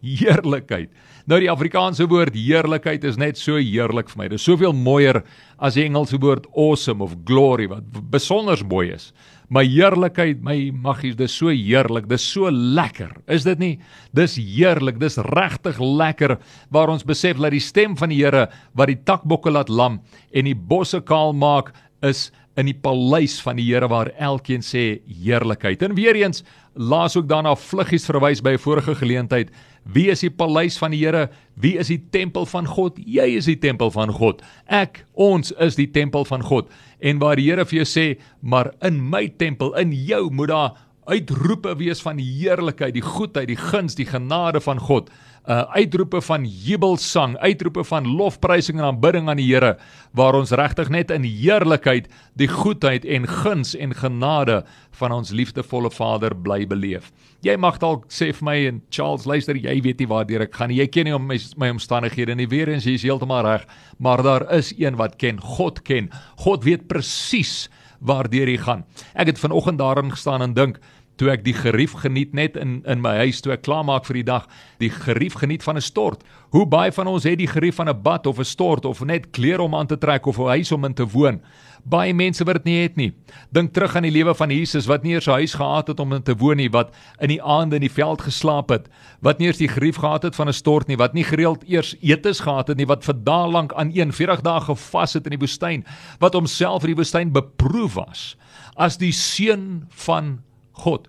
Heerlikheid. 0.00 0.88
Nou 1.28 1.36
die 1.42 1.50
Afrikaanse 1.52 2.06
woord 2.08 2.34
heerlikheid 2.34 3.04
is 3.04 3.18
net 3.20 3.38
so 3.38 3.58
heerlik 3.60 4.08
vir 4.08 4.22
my. 4.22 4.28
Dit 4.32 4.40
is 4.40 4.46
soveel 4.48 4.72
mooier 4.72 5.20
as 5.60 5.76
die 5.76 5.84
Engelse 5.84 6.18
woord 6.22 6.46
awesome 6.56 7.04
of 7.04 7.12
glory 7.28 7.68
wat 7.68 7.84
besonder 8.12 8.62
mooi 8.64 8.88
is. 8.94 9.10
My 9.50 9.64
heerlikheid, 9.66 10.44
my 10.46 10.70
maggies, 10.70 11.16
dis 11.18 11.32
so 11.34 11.50
heerlik, 11.50 12.04
dis 12.06 12.22
so 12.22 12.46
lekker. 12.54 13.10
Is 13.34 13.42
dit 13.48 13.58
nie? 13.58 13.72
Dis 14.14 14.36
heerlik, 14.38 15.00
dis 15.02 15.18
regtig 15.26 15.80
lekker 15.82 16.36
waar 16.70 16.92
ons 16.92 17.02
besef 17.06 17.40
dat 17.42 17.50
die 17.50 17.62
stem 17.62 17.96
van 17.98 18.14
die 18.14 18.20
Here 18.20 18.44
wat 18.78 18.92
die 18.92 19.00
takbokke 19.02 19.50
laat 19.50 19.72
lam 19.72 19.98
en 20.30 20.46
die 20.46 20.54
bosse 20.54 21.00
kaal 21.02 21.34
maak 21.34 21.72
is 22.06 22.28
in 22.60 22.70
die 22.70 22.76
paleis 22.78 23.40
van 23.42 23.58
die 23.58 23.66
Here 23.66 23.90
waar 23.90 24.12
elkeen 24.22 24.62
sê 24.62 25.00
heerlikheid. 25.10 25.82
En 25.82 25.98
weer 25.98 26.20
eens 26.22 26.44
laas 26.74 27.16
ook 27.16 27.28
daarna 27.28 27.56
vluggies 27.56 28.04
verwys 28.06 28.42
by 28.42 28.52
'n 28.52 28.58
vorige 28.58 28.94
geleentheid. 28.94 29.50
Wie 29.84 30.10
is 30.10 30.20
die 30.20 30.30
paleis 30.30 30.78
van 30.78 30.90
die 30.90 31.00
Here? 31.04 31.30
Wie 31.54 31.78
is 31.78 31.88
die 31.88 32.02
tempel 32.10 32.46
van 32.46 32.66
God? 32.66 32.98
Jy 32.98 33.36
is 33.36 33.44
die 33.44 33.58
tempel 33.58 33.90
van 33.90 34.12
God. 34.12 34.42
Ek, 34.66 35.04
ons 35.14 35.52
is 35.52 35.76
die 35.76 35.90
tempel 35.90 36.24
van 36.24 36.42
God. 36.42 36.70
En 37.00 37.18
waar 37.18 37.36
die 37.36 37.48
Here 37.48 37.64
vir 37.64 37.84
jou 37.84 37.88
sê, 37.88 38.20
maar 38.40 38.72
in 38.82 39.00
my 39.10 39.28
tempel, 39.28 39.74
in 39.74 39.92
jou 39.92 40.30
moet 40.30 40.48
daar 40.48 40.76
uitroepe 41.10 41.74
wees 41.80 42.02
van 42.04 42.20
die 42.20 42.28
heerlikheid, 42.38 42.94
die 42.94 43.04
goedheid, 43.04 43.50
die 43.50 43.58
guns, 43.58 43.98
die 43.98 44.08
genade 44.08 44.62
van 44.64 44.80
God 44.80 45.10
uh 45.48 45.64
uitroepe 45.72 46.20
van 46.20 46.44
jubelsang, 46.44 47.36
uitroepe 47.40 47.84
van 47.84 48.06
lofprysing 48.06 48.78
en 48.78 48.84
aanbidding 48.84 49.28
aan 49.28 49.38
die 49.40 49.48
Here 49.48 49.78
waar 50.12 50.36
ons 50.36 50.52
regtig 50.52 50.90
net 50.92 51.10
in 51.10 51.24
heerlikheid 51.24 52.10
die 52.36 52.48
goedheid 52.48 53.06
en 53.08 53.26
guns 53.26 53.72
en 53.74 53.94
genade 53.96 54.60
van 55.00 55.12
ons 55.12 55.32
liefdevolle 55.32 55.90
Vader 55.90 56.36
bly 56.36 56.66
beleef. 56.66 57.10
Jy 57.40 57.56
mag 57.56 57.80
dalk 57.80 58.04
sê 58.12 58.30
vir 58.36 58.44
my 58.44 58.56
en 58.68 58.82
Charles 58.92 59.24
luister, 59.24 59.56
jy 59.56 59.80
weet 59.80 59.98
nie 60.02 60.10
waartoe 60.10 60.42
ek 60.44 60.54
gaan 60.54 60.68
nie. 60.68 60.82
Jy 60.82 60.88
ken 60.92 61.08
nie 61.08 61.16
om 61.16 61.26
my, 61.26 61.38
my 61.56 61.70
omstandighede 61.72 62.36
nie. 62.36 62.46
Weer 62.50 62.68
eens, 62.68 62.84
jy 62.84 62.98
is 63.00 63.06
heeltemal 63.08 63.42
reg, 63.46 63.64
maar 63.98 64.22
daar 64.22 64.44
is 64.52 64.74
een 64.76 65.00
wat 65.00 65.16
ken, 65.16 65.40
God 65.40 65.80
ken. 65.88 66.10
God 66.44 66.68
weet 66.68 66.86
presies 66.88 67.70
waardeur 68.00 68.48
jy 68.48 68.60
gaan. 68.60 68.84
Ek 69.14 69.32
het 69.32 69.40
vanoggend 69.40 69.80
daarin 69.80 70.12
gestaan 70.12 70.44
en 70.44 70.54
dink 70.56 70.80
toe 71.20 71.28
ek 71.34 71.44
die 71.44 71.54
gerief 71.56 71.98
geniet 72.00 72.32
net 72.36 72.56
in 72.56 72.80
in 72.88 73.02
my 73.04 73.18
huis 73.20 73.42
toe 73.44 73.52
ek 73.52 73.66
klaarmaak 73.66 74.06
vir 74.08 74.22
die 74.22 74.28
dag, 74.30 74.46
die 74.80 74.90
gerief 74.90 75.36
geniet 75.42 75.62
van 75.62 75.76
'n 75.76 75.84
stort. 75.84 76.24
Hoe 76.50 76.66
baie 76.66 76.92
van 76.92 77.06
ons 77.06 77.24
het 77.24 77.38
die 77.38 77.50
gerief 77.50 77.76
van 77.76 77.88
'n 77.88 78.02
bad 78.02 78.26
of 78.26 78.38
'n 78.38 78.44
stort 78.44 78.84
of 78.84 79.04
net 79.04 79.30
klere 79.30 79.62
om 79.62 79.74
aan 79.74 79.86
te 79.86 79.98
trek 79.98 80.26
of 80.26 80.38
'n 80.38 80.48
huis 80.56 80.72
om 80.72 80.84
in 80.84 80.94
te 80.94 81.06
woon? 81.06 81.40
Baie 81.84 82.14
mense 82.14 82.44
wat 82.44 82.54
dit 82.54 82.64
nie 82.64 82.82
het 82.82 82.96
nie. 82.96 83.12
Dink 83.52 83.72
terug 83.72 83.96
aan 83.96 84.02
die 84.02 84.10
lewe 84.10 84.34
van 84.34 84.50
Jesus 84.50 84.86
wat 84.86 85.02
nie 85.02 85.12
eers 85.12 85.26
'n 85.26 85.40
huis 85.40 85.54
gehad 85.54 85.88
het 85.88 86.00
om 86.00 86.12
in 86.12 86.22
te 86.22 86.36
woon 86.36 86.56
nie, 86.56 86.70
wat 86.70 86.94
in 87.20 87.28
die 87.28 87.42
aande 87.42 87.76
in 87.76 87.80
die 87.80 87.92
veld 87.92 88.22
geslaap 88.22 88.68
het, 88.68 88.88
wat 89.20 89.38
nie 89.38 89.46
eers 89.46 89.58
die 89.58 89.68
gerief 89.68 89.96
gehad 89.96 90.22
het 90.22 90.34
van 90.34 90.48
'n 90.48 90.52
stort 90.52 90.88
nie, 90.88 90.96
wat 90.96 91.14
nie 91.14 91.24
gereeld 91.24 91.64
eers 91.68 91.96
etes 92.00 92.40
gehad 92.40 92.68
het 92.68 92.76
nie, 92.76 92.86
wat 92.86 93.04
vir 93.04 93.14
dae 93.24 93.48
lank 93.48 93.72
aan 93.72 93.90
een 93.94 94.12
40 94.12 94.40
dae 94.40 94.60
gevas 94.60 95.12
het 95.14 95.24
in 95.24 95.38
die 95.38 95.46
woestyn, 95.46 95.84
wat 96.18 96.34
homself 96.34 96.82
in 96.82 96.94
die 96.94 97.02
woestyn 97.02 97.32
beproef 97.32 97.94
was 97.94 98.36
as 98.76 98.98
die 98.98 99.12
seun 99.12 99.86
van 100.06 100.40
God. 100.84 101.08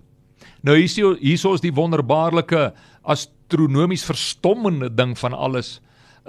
Nou 0.62 0.76
hier 0.76 0.86
is 0.86 0.96
hier 0.96 1.54
is 1.54 1.64
die 1.64 1.74
wonderbaarlike 1.74 2.72
astronomies 3.02 4.04
verstommende 4.06 4.90
ding 4.94 5.16
van 5.18 5.34
alles 5.34 5.80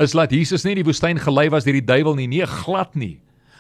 is 0.02 0.16
dat 0.18 0.32
Jesus 0.34 0.64
nie 0.66 0.74
in 0.74 0.82
die 0.82 0.88
woestyn 0.88 1.22
gelei 1.22 1.50
was 1.54 1.68
deur 1.68 1.78
die 1.78 1.86
duiwel 1.86 2.18
nie, 2.18 2.30
nee 2.32 2.48
glad 2.50 2.96
nie. 2.98 3.20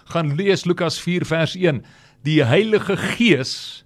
Gaan 0.09 0.33
lees 0.37 0.65
Lukas 0.65 0.97
4 1.01 1.25
vers 1.29 1.53
1. 1.55 1.83
Die 2.25 2.41
Heilige 2.43 2.97
Gees, 2.97 3.83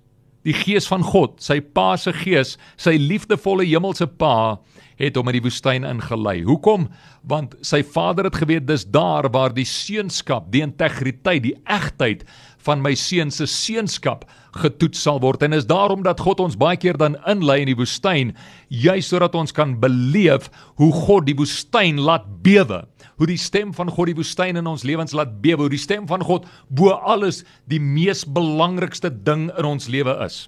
die 0.48 0.56
Gees 0.56 0.88
van 0.88 1.04
God, 1.04 1.42
sy 1.44 1.60
Pa 1.60 1.96
se 2.00 2.14
Gees, 2.16 2.56
sy 2.80 2.96
liefdevolle 3.02 3.68
hemelse 3.68 4.08
Pa 4.08 4.58
het 4.98 5.18
hom 5.20 5.28
in 5.30 5.38
die 5.38 5.44
woestyn 5.46 5.86
ingelei. 5.86 6.40
Hoekom? 6.48 6.88
Want 7.28 7.54
sy 7.66 7.84
Vader 7.86 8.30
het 8.30 8.40
geweet 8.40 8.66
dis 8.70 8.88
daar 8.90 9.28
waar 9.34 9.54
die 9.54 9.68
seunskap, 9.68 10.48
die 10.54 10.64
integriteit, 10.66 11.44
die 11.46 11.58
egtheid 11.70 12.24
van 12.68 12.84
my 12.84 12.94
seun 13.00 13.32
se 13.34 13.48
seunskap 13.50 14.26
getoets 14.58 15.02
sal 15.06 15.22
word. 15.24 15.44
En 15.46 15.56
is 15.56 15.68
daarom 15.70 16.04
dat 16.06 16.22
God 16.24 16.42
ons 16.44 16.58
baie 16.60 16.78
keer 16.80 17.00
dan 17.00 17.18
inlei 17.30 17.62
in 17.64 17.72
die 17.72 17.78
woestyn 17.78 18.34
juis 18.68 19.08
sodat 19.08 19.36
ons 19.38 19.56
kan 19.56 19.78
beleef 19.82 20.52
hoe 20.82 20.92
God 20.94 21.28
die 21.30 21.38
woestyn 21.38 22.02
laat 22.04 22.28
bewe. 22.46 22.84
Hoe 23.18 23.30
die 23.30 23.40
stem 23.42 23.74
van 23.74 23.90
God 23.94 24.12
die 24.12 24.18
woestyn 24.20 24.60
in 24.60 24.70
ons 24.70 24.86
lewens 24.88 25.16
laat 25.18 25.40
bewe. 25.42 25.66
Hoe 25.66 25.76
die 25.78 25.82
stem 25.82 26.10
van 26.10 26.26
God 26.26 26.46
bo 26.70 26.94
alles 26.98 27.44
die 27.72 27.82
mees 27.82 28.26
belangrikste 28.26 29.12
ding 29.12 29.50
in 29.56 29.74
ons 29.76 29.90
lewe 29.92 30.20
is 30.26 30.46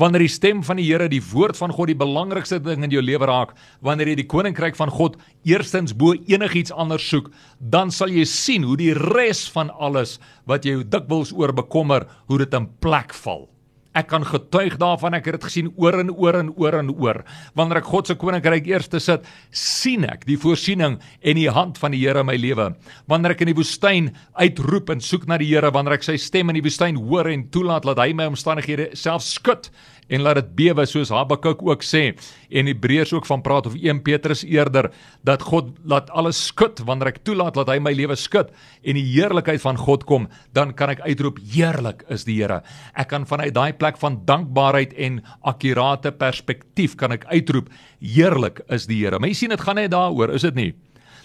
wanneer 0.00 0.24
die 0.24 0.32
stem 0.32 0.62
van 0.66 0.80
die 0.80 0.88
Here, 0.88 1.08
die 1.08 1.22
woord 1.32 1.56
van 1.58 1.72
God 1.72 1.92
die 1.92 1.98
belangrikste 1.98 2.60
ding 2.62 2.84
in 2.84 2.94
jou 2.94 3.02
lewe 3.04 3.28
raak, 3.28 3.54
wanneer 3.80 4.12
jy 4.12 4.18
die 4.22 4.28
koninkryk 4.30 4.78
van 4.78 4.90
God 4.90 5.16
eerstens 5.48 5.94
bo 5.96 6.14
enigiets 6.14 6.72
anders 6.72 7.06
soek, 7.08 7.30
dan 7.58 7.92
sal 7.94 8.12
jy 8.12 8.24
sien 8.28 8.66
hoe 8.66 8.76
die 8.80 8.92
res 8.96 9.44
van 9.52 9.70
alles 9.78 10.18
wat 10.48 10.66
jy 10.66 10.80
dikwels 10.82 11.32
oor 11.36 11.52
bekommer, 11.52 12.08
hoe 12.26 12.42
dit 12.42 12.54
in 12.58 12.70
plek 12.80 13.14
val. 13.22 13.51
Ek 13.98 14.08
kan 14.08 14.24
getuig 14.24 14.78
daarvan 14.80 15.18
ek 15.18 15.26
het 15.28 15.36
dit 15.36 15.46
gesien 15.48 15.68
oor 15.76 15.98
en 16.00 16.10
oor 16.10 16.38
en 16.38 16.50
oor 16.56 16.78
en 16.78 16.90
oor. 16.94 17.20
Wanneer 17.58 17.82
ek 17.82 17.90
God 17.92 18.08
se 18.08 18.16
koninkryk 18.16 18.70
eerste 18.70 19.00
sit, 19.04 19.26
sien 19.50 20.06
ek 20.08 20.24
die 20.28 20.38
voorsiening 20.40 20.96
en 21.20 21.40
die 21.40 21.50
hand 21.52 21.80
van 21.80 21.92
die 21.92 22.00
Here 22.02 22.24
in 22.24 22.28
my 22.30 22.38
lewe. 22.40 22.70
Wanneer 23.10 23.36
ek 23.36 23.44
in 23.44 23.52
die 23.52 23.58
woestyn 23.58 24.10
uitroep 24.40 24.94
en 24.94 25.04
soek 25.04 25.28
na 25.28 25.36
die 25.40 25.50
Here, 25.52 25.70
wanneer 25.74 25.98
ek 25.98 26.08
sy 26.08 26.16
stem 26.16 26.50
in 26.50 26.60
die 26.60 26.64
woestyn 26.64 26.96
hoor 26.96 27.28
en 27.28 27.44
toelaat 27.52 27.84
dat 27.90 28.00
hy 28.00 28.12
my 28.16 28.30
omstandighede 28.32 28.92
self 28.96 29.26
skud 29.26 29.68
en 30.12 30.24
laat 30.24 30.40
dit 30.40 30.50
bewe 30.60 30.84
soos 30.88 31.12
Habakuk 31.12 31.62
ook 31.64 31.84
sê 31.86 32.12
en 32.52 32.68
Hebreërs 32.68 33.14
ook 33.16 33.26
van 33.28 33.42
praat 33.44 33.68
of 33.70 33.76
1 33.78 34.02
Petrus 34.04 34.44
eerder 34.44 34.90
dat 35.24 35.44
God 35.48 35.72
laat 35.88 36.10
alles 36.12 36.40
skud 36.50 36.82
wanneer 36.86 37.14
ek 37.14 37.22
toelaat 37.26 37.56
dat 37.56 37.72
hy 37.72 37.78
my 37.82 37.94
lewe 37.96 38.16
skud 38.18 38.52
en 38.82 38.98
die 38.98 39.06
heerlikheid 39.14 39.62
van 39.64 39.80
God 39.80 40.04
kom 40.08 40.28
dan 40.56 40.74
kan 40.76 40.92
ek 40.92 41.04
uitroep 41.06 41.40
heerlik 41.54 42.04
is 42.12 42.26
die 42.28 42.38
Here. 42.42 42.62
Ek 42.98 43.10
kan 43.12 43.26
vanuit 43.28 43.54
daai 43.54 43.72
plek 43.78 43.98
van 44.00 44.20
dankbaarheid 44.26 44.96
en 44.98 45.20
akkurate 45.46 46.12
perspektief 46.16 46.96
kan 46.98 47.14
ek 47.14 47.28
uitroep 47.30 47.70
heerlik 48.00 48.64
is 48.72 48.88
die 48.90 49.02
Here. 49.04 49.20
Mense 49.22 49.42
sien 49.42 49.54
dit 49.54 49.60
gaan 49.60 49.80
net 49.80 49.92
daaroor 49.94 50.34
is 50.34 50.44
dit 50.48 50.58
nie? 50.58 50.72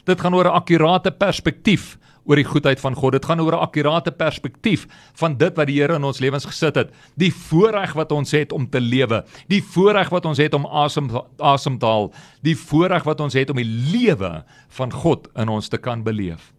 Dit 0.08 0.21
gaan 0.21 0.36
oor 0.36 0.47
'n 0.47 0.60
akkurate 0.62 1.12
perspektief 1.12 1.97
oor 2.27 2.39
die 2.39 2.47
goedheid 2.47 2.81
van 2.83 2.95
God. 2.95 3.15
Dit 3.15 3.25
gaan 3.25 3.41
oor 3.41 3.55
'n 3.55 3.65
akkurate 3.65 4.11
perspektief 4.11 4.87
van 5.15 5.37
dit 5.37 5.55
wat 5.55 5.67
die 5.67 5.79
Here 5.79 5.95
in 5.95 6.03
ons 6.03 6.19
lewens 6.19 6.45
gesit 6.45 6.75
het. 6.75 6.91
Die 7.15 7.31
voorreg 7.31 7.93
wat 7.93 8.11
ons 8.11 8.31
het 8.31 8.51
om 8.51 8.69
te 8.69 8.79
lewe, 8.79 9.23
die 9.47 9.61
voorreg 9.61 10.09
wat 10.09 10.25
ons 10.25 10.37
het 10.37 10.53
om 10.53 10.65
asem 10.65 11.09
asem 11.39 11.77
te 11.79 11.85
haal, 11.85 12.13
die 12.43 12.55
voorreg 12.55 13.03
wat 13.03 13.19
ons 13.19 13.33
het 13.33 13.49
om 13.49 13.55
die 13.55 13.63
lewe 13.91 14.43
van 14.69 14.91
God 14.91 15.27
in 15.35 15.49
ons 15.49 15.67
te 15.67 15.77
kan 15.77 16.03
beleef. 16.03 16.53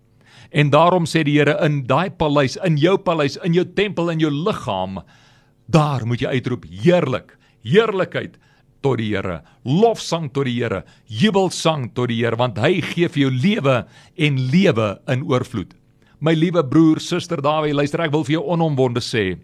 En 0.51 0.71
daarom 0.71 1.05
sê 1.05 1.23
die 1.23 1.39
Here 1.39 1.59
in 1.65 1.87
daai 1.87 2.11
paleis, 2.11 2.57
in 2.57 2.77
jou 2.77 2.97
paleis, 2.97 3.37
in 3.37 3.53
jou 3.53 3.65
tempel, 3.65 4.11
in 4.11 4.19
jou 4.19 4.31
liggaam, 4.31 5.03
daar 5.67 6.07
moet 6.07 6.21
jy 6.21 6.29
uitroep 6.29 6.65
heerlik, 6.65 7.37
heerlikheid 7.63 8.39
tot 8.85 9.01
die 9.01 9.11
Here. 9.13 9.41
Lofsang 9.65 10.29
tot 10.35 10.49
die 10.49 10.59
Here, 10.61 10.85
jubelsang 11.07 11.89
tot 11.95 12.13
die 12.13 12.21
Here 12.23 12.39
want 12.39 12.59
hy 12.63 12.79
gee 12.93 13.09
vir 13.09 13.27
jou 13.27 13.33
lewe 13.35 13.83
en 14.17 14.41
lewe 14.53 14.95
in 15.11 15.27
oorvloed. 15.29 15.75
My 16.19 16.35
liewe 16.35 16.65
broer, 16.67 16.99
suster 16.99 17.39
Dawie, 17.43 17.75
luister 17.77 18.03
ek 18.03 18.11
wil 18.15 18.25
vir 18.27 18.41
jou 18.41 18.47
onomwonde 18.51 19.03
sê, 19.05 19.37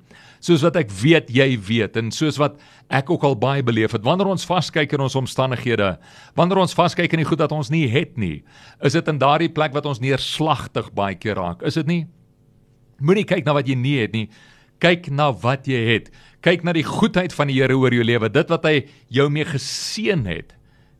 soos 0.42 0.64
wat 0.66 0.76
ek 0.80 0.90
weet 0.90 1.30
jy 1.32 1.54
weet 1.68 1.94
en 2.00 2.10
soos 2.12 2.36
wat 2.40 2.58
ek 2.92 3.12
ook 3.14 3.22
al 3.24 3.36
baie 3.38 3.62
beleef 3.64 3.94
het, 3.94 4.02
wanneer 4.04 4.32
ons 4.32 4.46
vaskyk 4.48 4.96
in 4.96 5.04
ons 5.06 5.14
omstandighede, 5.18 5.94
wanneer 6.36 6.60
ons 6.64 6.74
vaskyk 6.76 7.14
in 7.14 7.22
die 7.22 7.28
goed 7.28 7.44
wat 7.44 7.54
ons 7.54 7.70
nie 7.72 7.86
het 7.90 8.18
nie, 8.20 8.42
is 8.84 8.98
dit 8.98 9.12
in 9.12 9.22
daardie 9.22 9.52
plek 9.54 9.76
wat 9.76 9.86
ons 9.88 10.02
neerslagtig 10.02 10.90
baie 10.98 11.14
keer 11.14 11.38
raak. 11.38 11.62
Is 11.62 11.78
dit 11.78 11.88
nie? 11.88 12.02
Moenie 12.98 13.26
kyk 13.28 13.46
na 13.46 13.54
wat 13.56 13.70
jy 13.70 13.78
nie 13.78 13.96
het 14.02 14.12
nie. 14.14 14.26
Kyk 14.82 15.08
na 15.14 15.30
wat 15.44 15.70
jy 15.70 15.78
het. 15.86 16.10
Kyk 16.44 16.60
na 16.66 16.74
die 16.76 16.84
goedheid 16.84 17.32
van 17.32 17.48
die 17.48 17.56
Here 17.56 17.76
oor 17.78 17.94
jou 17.94 18.04
lewe, 18.04 18.28
dit 18.28 18.50
wat 18.52 18.66
hy 18.68 18.82
jou 19.08 19.30
mee 19.32 19.46
geseën 19.48 20.26
het, 20.28 20.52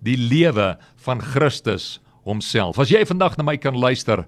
die 0.04 0.16
lewe 0.16 0.74
van 1.04 1.20
Christus 1.20 1.98
homself. 2.24 2.80
As 2.80 2.88
jy 2.92 3.02
vandag 3.04 3.36
na 3.36 3.44
my 3.44 3.58
kan 3.60 3.76
luister, 3.76 4.24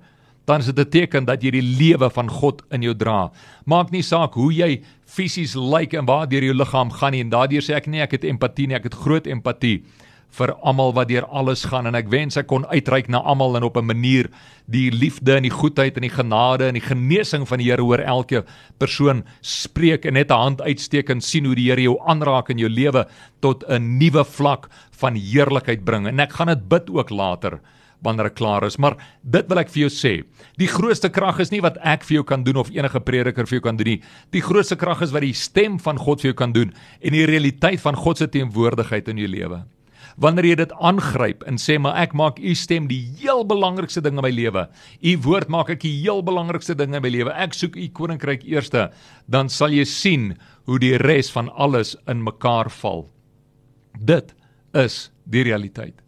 dan 0.47 0.61
is 0.61 0.69
dit 0.69 0.79
'n 0.79 0.91
teken 0.91 1.25
dat 1.25 1.43
jy 1.43 1.51
die 1.51 1.63
lewe 1.63 2.11
van 2.11 2.29
God 2.29 2.63
in 2.71 2.83
jou 2.83 2.95
dra. 2.95 3.33
Maak 3.65 3.91
nie 3.91 4.03
saak 4.03 4.35
hoe 4.35 4.53
jy 4.53 4.83
fisies 5.07 5.55
lyk 5.55 5.95
en 5.95 6.07
waar 6.07 6.29
deur 6.29 6.45
jou 6.45 6.55
liggaam 6.55 6.91
gaan 6.91 7.13
nie 7.13 7.21
en 7.21 7.31
daardeur 7.31 7.63
sê 7.63 7.75
ek 7.75 7.87
nie 7.87 8.01
ek 8.01 8.13
het 8.13 8.25
empatie 8.25 8.67
nie, 8.67 8.77
ek 8.77 8.85
het 8.85 8.95
groot 8.95 9.27
empatie 9.27 9.83
vir 10.37 10.53
almal 10.61 10.93
wat 10.97 11.09
deur 11.09 11.27
alles 11.27 11.65
gaan. 11.69 11.89
En 11.89 11.97
ek 11.99 12.11
wens 12.13 12.37
ek 12.37 12.49
kon 12.51 12.67
uitreik 12.69 13.09
na 13.13 13.23
almal 13.25 13.57
en 13.57 13.67
op 13.69 13.77
'n 13.77 13.87
manier 13.87 14.29
die 14.67 14.91
liefde 14.91 15.37
en 15.37 15.43
die 15.43 15.55
goedheid 15.55 15.97
en 15.97 16.03
die 16.03 16.17
genade 16.17 16.67
en 16.69 16.75
die 16.75 16.89
genesing 16.89 17.47
van 17.49 17.59
die 17.59 17.71
Here 17.71 17.85
oor 17.85 18.01
elke 18.01 18.45
persoon 18.79 19.25
spreek 19.41 20.05
en 20.05 20.15
net 20.15 20.31
'n 20.31 20.43
hand 20.43 20.61
uitsteek 20.61 21.11
en 21.11 21.21
sien 21.21 21.45
hoe 21.45 21.55
die 21.55 21.71
Here 21.71 21.83
jou 21.83 21.99
aanraak 22.07 22.51
in 22.51 22.59
jou 22.59 22.69
lewe 22.69 23.07
tot 23.41 23.65
'n 23.69 23.99
nuwe 23.99 24.25
vlak 24.25 24.69
van 24.91 25.15
heerlikheid 25.15 25.85
bring. 25.85 26.07
En 26.07 26.21
ek 26.21 26.33
gaan 26.33 26.49
dit 26.49 26.69
bid 26.69 26.91
ook 26.91 27.11
later 27.11 27.61
wanneer 28.03 28.27
ek 28.27 28.35
klaar 28.35 28.65
is. 28.65 28.77
Maar 28.77 28.97
dit 29.23 29.49
wil 29.49 29.59
ek 29.59 29.69
vir 29.69 29.81
jou 29.81 29.91
sê. 29.91 30.25
Die 30.59 30.69
grootste 30.69 31.09
krag 31.09 31.41
is 31.41 31.51
nie 31.51 31.61
wat 31.61 31.79
ek 31.83 32.05
vir 32.05 32.17
jou 32.17 32.25
kan 32.25 32.45
doen 32.45 32.57
of 32.57 32.71
enige 32.71 33.01
prediker 33.01 33.47
vir 33.47 33.59
jou 33.59 33.61
kan 33.61 33.77
doen 33.77 33.87
nie. 33.87 34.03
Die 34.31 34.43
grootste 34.43 34.77
krag 34.77 35.03
is 35.03 35.13
wat 35.13 35.23
die 35.23 35.33
stem 35.33 35.79
van 35.79 35.99
God 35.99 36.21
vir 36.21 36.33
jou 36.33 36.37
kan 36.37 36.53
doen 36.53 36.75
en 37.01 37.13
die 37.13 37.27
realiteit 37.27 37.81
van 37.81 37.97
God 37.97 38.19
se 38.19 38.29
teenwoordigheid 38.29 39.09
in 39.09 39.17
jou 39.19 39.29
lewe 39.29 39.65
Wanneer 40.17 40.49
jy 40.49 40.55
dit 40.63 40.73
aangryp 40.81 41.43
en 41.49 41.59
sê 41.61 41.77
maar 41.83 41.99
ek 42.01 42.15
maak 42.17 42.39
u 42.41 42.55
stem 42.57 42.87
die 42.89 43.03
heel 43.21 43.45
belangrikste 43.45 44.01
ding 44.01 44.17
in 44.17 44.25
my 44.25 44.33
lewe. 44.33 44.65
U 45.03 45.13
woord 45.27 45.53
maak 45.53 45.75
ek 45.75 45.83
die 45.85 45.93
heel 45.99 46.23
belangrikste 46.25 46.77
ding 46.79 46.97
in 46.97 47.05
my 47.05 47.13
lewe. 47.13 47.35
Ek 47.37 47.55
soek 47.57 47.77
u 47.77 47.89
koninkryk 47.93 48.47
eerste, 48.49 48.89
dan 49.29 49.53
sal 49.53 49.77
jy 49.77 49.85
sien 49.85 50.33
hoe 50.65 50.81
die 50.81 50.97
res 51.05 51.29
van 51.35 51.53
alles 51.53 51.95
in 52.09 52.25
mekaar 52.25 52.73
val. 52.81 53.07
Dit 54.01 54.33
is 54.73 55.07
die 55.29 55.45
realiteit 55.45 56.01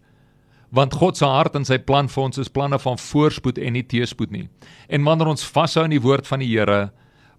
want 0.74 0.94
God 1.00 1.16
se 1.16 1.26
hart 1.26 1.56
en 1.56 1.64
sy 1.64 1.78
plan 1.80 2.08
vir 2.12 2.24
ons 2.26 2.40
is 2.42 2.50
planne 2.52 2.78
van 2.82 2.98
voorspoed 3.00 3.58
en 3.62 3.76
nie 3.76 3.84
teëspoed 3.88 4.32
nie. 4.34 4.46
En 4.92 5.04
wanneer 5.06 5.32
ons 5.32 5.46
vashou 5.54 5.86
aan 5.86 5.94
die 5.94 6.02
woord 6.04 6.28
van 6.28 6.44
die 6.44 6.50
Here, 6.50 6.90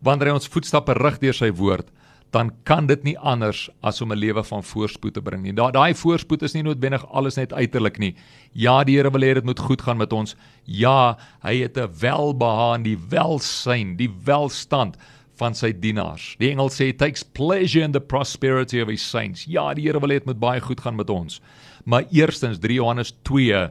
wanneer 0.05 0.31
hy 0.31 0.39
ons 0.39 0.49
voetstappe 0.49 0.95
rig 0.97 1.19
deur 1.21 1.37
sy 1.37 1.51
woord, 1.53 1.91
dan 2.31 2.51
kan 2.63 2.85
dit 2.87 3.03
nie 3.03 3.17
anders 3.17 3.69
as 3.81 4.01
om 4.01 4.11
'n 4.11 4.17
lewe 4.17 4.43
van 4.43 4.63
voorspoed 4.63 5.13
te 5.13 5.21
bring 5.21 5.41
nie. 5.43 5.53
Daai 5.53 5.71
daai 5.71 5.93
voorspoed 5.93 6.41
is 6.41 6.53
nie 6.53 6.63
noodwendig 6.63 7.05
alles 7.11 7.35
net 7.35 7.53
uiterlik 7.53 7.97
nie. 7.97 8.15
Ja, 8.53 8.83
die 8.83 8.97
Here 8.97 9.11
wil 9.11 9.21
hê 9.21 9.33
dit 9.33 9.43
moet 9.43 9.59
goed 9.59 9.81
gaan 9.81 9.97
met 9.97 10.13
ons. 10.13 10.35
Ja, 10.65 11.17
hy 11.41 11.61
het 11.61 11.77
'n 11.77 11.89
welbehae, 11.99 12.83
die 12.83 12.97
welsyn, 13.09 13.95
die 13.97 14.11
welstand 14.23 14.97
van 15.39 15.55
sy 15.55 15.71
dienaars. 15.71 16.35
Die 16.39 16.51
engel 16.51 16.69
sê 16.69 16.95
takes 16.95 17.23
pleasure 17.23 17.85
in 17.85 17.91
the 17.91 18.01
prosperity 18.01 18.81
of 18.81 18.89
his 18.89 19.09
saints. 19.09 19.45
Ja, 19.45 19.73
die 19.73 19.87
Here 19.87 19.99
wil 19.99 20.09
hê 20.09 20.19
dit 20.19 20.25
moet 20.25 20.39
baie 20.39 20.61
goed 20.61 20.81
gaan 20.81 20.95
met 20.95 21.09
ons. 21.09 21.41
Maar 21.85 22.03
eerstens 22.11 22.59
3 22.59 22.73
Johannes 22.73 23.13
2 23.23 23.69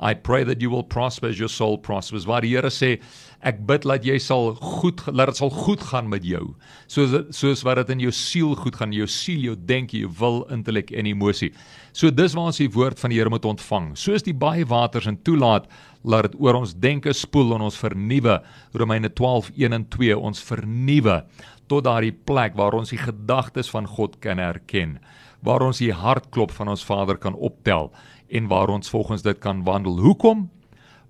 I 0.00 0.14
pray 0.14 0.44
that 0.44 0.62
you 0.62 0.70
will 0.70 0.82
prosper 0.82 1.28
as 1.28 1.38
your 1.38 1.48
soul 1.48 1.76
prospers. 1.76 2.24
Waar 2.26 2.40
die 2.40 2.54
Here 2.54 2.70
sê 2.72 2.96
ek 3.44 3.60
bid 3.68 3.84
dat 3.88 4.04
jy 4.04 4.16
sal 4.20 4.54
goed 4.56 5.02
laat 5.12 5.30
dit 5.30 5.40
sal 5.40 5.52
goed 5.52 5.84
gaan 5.92 6.08
met 6.08 6.24
jou. 6.24 6.54
Soos 6.88 7.12
soos 7.36 7.64
wat 7.68 7.82
dit 7.82 7.92
in 7.96 8.06
jou 8.06 8.12
siel 8.16 8.56
goed 8.56 8.80
gaan, 8.80 8.94
jou 8.96 9.06
siel, 9.08 9.44
jou 9.50 9.56
denke, 9.68 10.00
jou 10.00 10.10
wil, 10.20 10.42
intellek 10.52 10.92
en 10.96 11.08
emosie. 11.08 11.52
So 11.92 12.10
dis 12.10 12.34
waar 12.36 12.50
ons 12.50 12.62
die 12.62 12.70
woord 12.72 13.00
van 13.00 13.12
die 13.12 13.20
Here 13.20 13.32
moet 13.32 13.44
ontvang. 13.44 13.92
Soos 14.00 14.24
die 14.24 14.36
baie 14.36 14.64
waters 14.64 15.08
en 15.10 15.20
toelaat 15.20 15.68
laat 16.02 16.30
dit 16.30 16.40
oor 16.40 16.62
ons 16.62 16.72
denke 16.80 17.12
spoel 17.12 17.58
en 17.58 17.68
ons 17.68 17.76
vernuwe. 17.76 18.40
Romeine 18.72 19.12
12:1 19.12 19.76
en 19.76 19.88
2 19.92 20.16
ons 20.16 20.44
vernuwe 20.48 21.22
tot 21.68 21.84
daardie 21.84 22.16
plek 22.26 22.56
waar 22.56 22.74
ons 22.74 22.90
die 22.90 22.98
gedagtes 22.98 23.68
van 23.70 23.86
God 23.86 24.16
kan 24.24 24.40
herken 24.40 24.98
waar 25.46 25.64
ons 25.64 25.80
die 25.80 25.92
hartklop 25.92 26.52
van 26.52 26.68
ons 26.72 26.84
Vader 26.84 27.18
kan 27.20 27.36
optel 27.36 27.90
en 28.30 28.48
waar 28.50 28.70
ons 28.70 28.90
volgens 28.90 29.22
dit 29.22 29.38
kan 29.42 29.64
wandel. 29.66 29.98
Hoekom? 30.00 30.48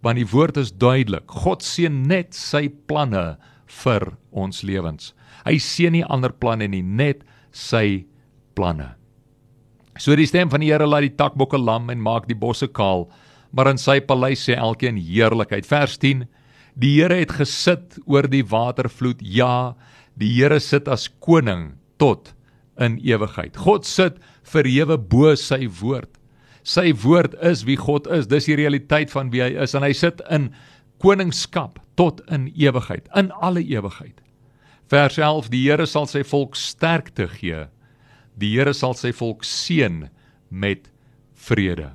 Want 0.00 0.16
die 0.16 0.28
woord 0.28 0.56
is 0.56 0.72
duidelik. 0.72 1.28
God 1.28 1.64
seën 1.64 2.02
net 2.08 2.34
sy 2.36 2.68
planne 2.88 3.36
vir 3.82 4.06
ons 4.30 4.62
lewens. 4.66 5.12
Hy 5.44 5.58
seën 5.60 5.94
nie 5.94 6.06
ander 6.08 6.32
planne 6.32 6.68
nie, 6.72 6.82
net 6.82 7.22
sy 7.52 8.06
planne. 8.56 8.94
So 10.00 10.16
die 10.16 10.28
stem 10.28 10.50
van 10.52 10.62
die 10.64 10.70
Here 10.70 10.86
laat 10.88 11.04
die 11.04 11.16
takbokke 11.18 11.58
lam 11.60 11.90
en 11.92 12.00
maak 12.00 12.28
die 12.30 12.38
bosse 12.38 12.70
kaal, 12.72 13.08
maar 13.52 13.68
in 13.72 13.80
sy 13.80 13.98
paleis 14.00 14.46
sê 14.46 14.56
elkeen 14.56 14.96
heerlikheid. 14.96 15.66
Vers 15.68 15.98
10: 16.00 16.24
Die 16.80 16.94
Here 16.96 17.18
het 17.20 17.34
gesit 17.36 17.98
oor 18.06 18.28
die 18.30 18.44
watervloed. 18.46 19.20
Ja, 19.20 19.74
die 20.16 20.30
Here 20.38 20.60
sit 20.60 20.88
as 20.88 21.08
koning 21.20 21.74
tot 22.00 22.32
in 22.80 22.96
ewigheid. 23.04 23.58
God 23.60 23.84
sit 23.84 24.16
verhewe 24.46 24.96
bo 24.96 25.34
sy 25.36 25.66
woord. 25.80 26.19
Sy 26.66 26.90
woord 27.02 27.36
is 27.40 27.64
wie 27.64 27.78
God 27.80 28.08
is. 28.12 28.28
Dis 28.28 28.48
die 28.48 28.58
realiteit 28.58 29.12
van 29.12 29.30
wie 29.32 29.42
hy 29.44 29.52
is 29.64 29.74
en 29.76 29.84
hy 29.86 29.92
sit 29.96 30.20
in 30.30 30.50
koningskap 31.00 31.78
tot 31.96 32.20
in 32.32 32.50
ewigheid, 32.52 33.08
in 33.16 33.30
alle 33.40 33.62
ewigheid. 33.64 34.20
Vers 34.90 35.16
11: 35.18 35.48
Die 35.52 35.62
Here 35.68 35.86
sal 35.86 36.08
sy 36.10 36.22
volk 36.26 36.58
sterkte 36.58 37.28
gee. 37.30 37.66
Die 38.40 38.52
Here 38.56 38.74
sal 38.76 38.96
sy 38.98 39.12
volk 39.16 39.46
seën 39.46 40.08
met 40.50 40.90
vrede. 41.48 41.94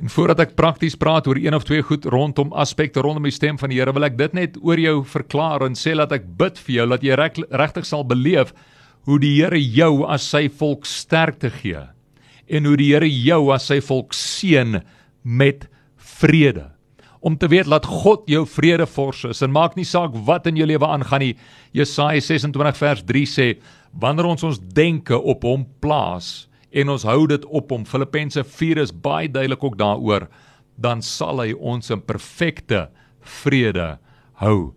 En 0.00 0.08
voordat 0.10 0.40
ek 0.48 0.56
prakties 0.58 0.96
praat 0.98 1.28
oor 1.28 1.38
een 1.38 1.54
of 1.54 1.66
twee 1.68 1.84
goed 1.84 2.08
rondom 2.10 2.50
aspekte 2.58 3.04
rondom 3.04 3.28
die 3.28 3.34
stem 3.34 3.58
van 3.60 3.70
die 3.70 3.78
Here, 3.78 3.92
wil 3.94 4.08
ek 4.08 4.18
dit 4.18 4.34
net 4.34 4.56
oor 4.64 4.80
jou 4.80 5.02
verklaar 5.06 5.62
en 5.68 5.76
sê 5.78 5.94
dat 5.94 6.14
ek 6.16 6.26
bid 6.40 6.58
vir 6.58 6.74
jou 6.80 6.86
dat 6.96 7.04
jy 7.06 7.18
regtig 7.18 7.86
sal 7.86 8.02
beleef 8.08 8.54
hoe 9.06 9.20
die 9.22 9.36
Here 9.36 9.60
jou 9.60 10.08
as 10.08 10.24
sy 10.26 10.48
volk 10.48 10.88
sterkte 10.88 11.52
gee 11.60 11.84
en 12.52 12.68
hoe 12.68 12.76
die 12.76 12.92
Here 12.92 13.08
jou 13.08 13.46
as 13.54 13.66
sy 13.70 13.80
volk 13.84 14.14
seën 14.16 14.80
met 15.22 15.66
vrede. 16.20 16.68
Om 17.22 17.36
te 17.38 17.48
weet 17.48 17.70
dat 17.70 17.86
God 17.86 18.26
jou 18.30 18.42
vredevors 18.50 19.24
is 19.30 19.42
en 19.46 19.54
maak 19.54 19.76
nie 19.78 19.86
saak 19.86 20.14
wat 20.26 20.48
in 20.50 20.58
jou 20.58 20.66
lewe 20.66 20.86
aangaan 20.86 21.22
nie. 21.22 21.34
Jesaja 21.72 22.20
26 22.20 22.78
vers 22.80 23.04
3 23.08 23.26
sê 23.30 23.48
wanneer 23.92 24.32
ons 24.32 24.42
ons 24.48 24.62
denke 24.74 25.16
op 25.16 25.46
hom 25.46 25.64
plaas 25.80 26.48
en 26.72 26.90
ons 26.90 27.04
hou 27.06 27.26
dit 27.30 27.44
op 27.46 27.70
hom. 27.70 27.86
Filippense 27.86 28.42
4 28.42 28.82
is 28.82 28.92
baie 28.92 29.30
duidelik 29.30 29.62
ook 29.64 29.78
daaroor 29.78 30.28
dan 30.82 31.02
sal 31.04 31.42
hy 31.44 31.52
ons 31.54 31.92
in 31.92 32.02
perfekte 32.02 32.88
vrede 33.42 33.96
hou. 34.42 34.72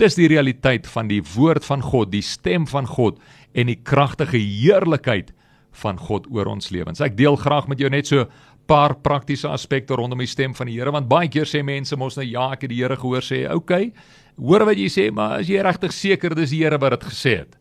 Dis 0.00 0.16
die 0.16 0.30
realiteit 0.32 0.86
van 0.88 1.10
die 1.10 1.20
woord 1.34 1.66
van 1.66 1.82
God, 1.84 2.12
die 2.14 2.24
stem 2.24 2.64
van 2.70 2.88
God 2.88 3.18
en 3.52 3.68
die 3.68 3.76
kragtige 3.76 4.40
heerlikheid 4.40 5.34
van 5.82 5.98
God 5.98 6.26
oor 6.30 6.50
ons 6.50 6.70
lewens. 6.70 7.00
Ek 7.00 7.16
deel 7.16 7.36
graag 7.36 7.68
met 7.70 7.80
jou 7.80 7.90
net 7.90 8.10
so 8.10 8.26
paar 8.70 8.94
praktiese 9.02 9.48
aspekte 9.50 9.96
rondom 9.98 10.20
die 10.22 10.30
stem 10.30 10.54
van 10.54 10.68
die 10.70 10.78
Here 10.78 10.92
want 10.94 11.08
baie 11.10 11.28
keer 11.28 11.48
sê 11.48 11.62
mense 11.66 11.96
mos 11.98 12.18
nou 12.18 12.26
ja, 12.26 12.52
ek 12.54 12.66
het 12.66 12.70
die 12.70 12.82
Here 12.82 12.96
gehoor 12.96 13.22
sê, 13.22 13.46
"Oké, 13.50 13.56
okay, 13.56 13.92
hoor 14.36 14.64
wat 14.64 14.76
jy 14.76 14.88
sê, 14.88 15.10
maar 15.12 15.40
as 15.40 15.48
jy 15.48 15.62
regtig 15.62 15.92
seker 15.92 16.34
dis 16.34 16.50
die 16.50 16.62
Here 16.62 16.78
wat 16.78 17.00
dit 17.00 17.10
gesê 17.10 17.38
het." 17.38 17.56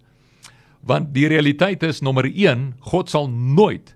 Want 0.83 1.13
die 1.13 1.27
realiteit 1.27 1.83
is 1.83 2.01
nommer 2.01 2.25
1, 2.25 2.75
God 2.79 3.09
sal 3.09 3.27
nooit 3.27 3.95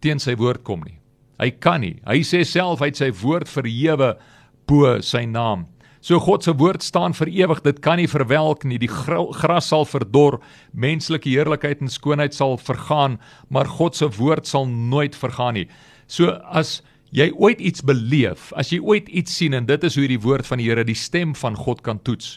teen 0.00 0.18
sy 0.18 0.36
woord 0.36 0.62
kom 0.64 0.82
nie. 0.84 0.98
Hy 1.38 1.50
kan 1.50 1.80
nie. 1.80 2.00
Hy 2.06 2.20
sê 2.20 2.44
self 2.44 2.80
hy 2.80 2.86
het 2.86 2.96
sy 2.96 3.10
woord 3.10 3.48
verhewe 3.48 4.16
bo 4.66 5.00
sy 5.00 5.24
naam. 5.26 5.66
So 6.06 6.20
God 6.22 6.44
se 6.46 6.52
woord 6.54 6.84
staan 6.86 7.16
vir 7.18 7.32
ewig. 7.34 7.64
Dit 7.64 7.80
kan 7.82 7.98
nie 7.98 8.06
verwelk 8.06 8.62
nie. 8.62 8.78
Die 8.78 8.90
gras 8.90 9.70
sal 9.72 9.82
verdor, 9.90 10.38
menslike 10.70 11.26
heerlikheid 11.26 11.82
en 11.82 11.90
skoonheid 11.90 12.36
sal 12.36 12.54
vergaan, 12.62 13.16
maar 13.50 13.66
God 13.66 13.98
se 13.98 14.06
woord 14.14 14.46
sal 14.46 14.68
nooit 14.70 15.18
vergaan 15.18 15.58
nie. 15.58 15.64
So 16.06 16.36
as 16.46 16.78
jy 17.10 17.32
ooit 17.34 17.58
iets 17.58 17.82
beleef, 17.82 18.52
as 18.54 18.70
jy 18.70 18.78
ooit 18.78 19.10
iets 19.10 19.34
sien 19.34 19.58
en 19.58 19.66
dit 19.66 19.82
is 19.88 19.98
hoe 19.98 20.06
die 20.06 20.20
woord 20.22 20.46
van 20.46 20.62
die 20.62 20.68
Here 20.70 20.86
die 20.86 20.94
stem 20.94 21.34
van 21.34 21.58
God 21.58 21.82
kan 21.82 21.98
toets. 22.06 22.36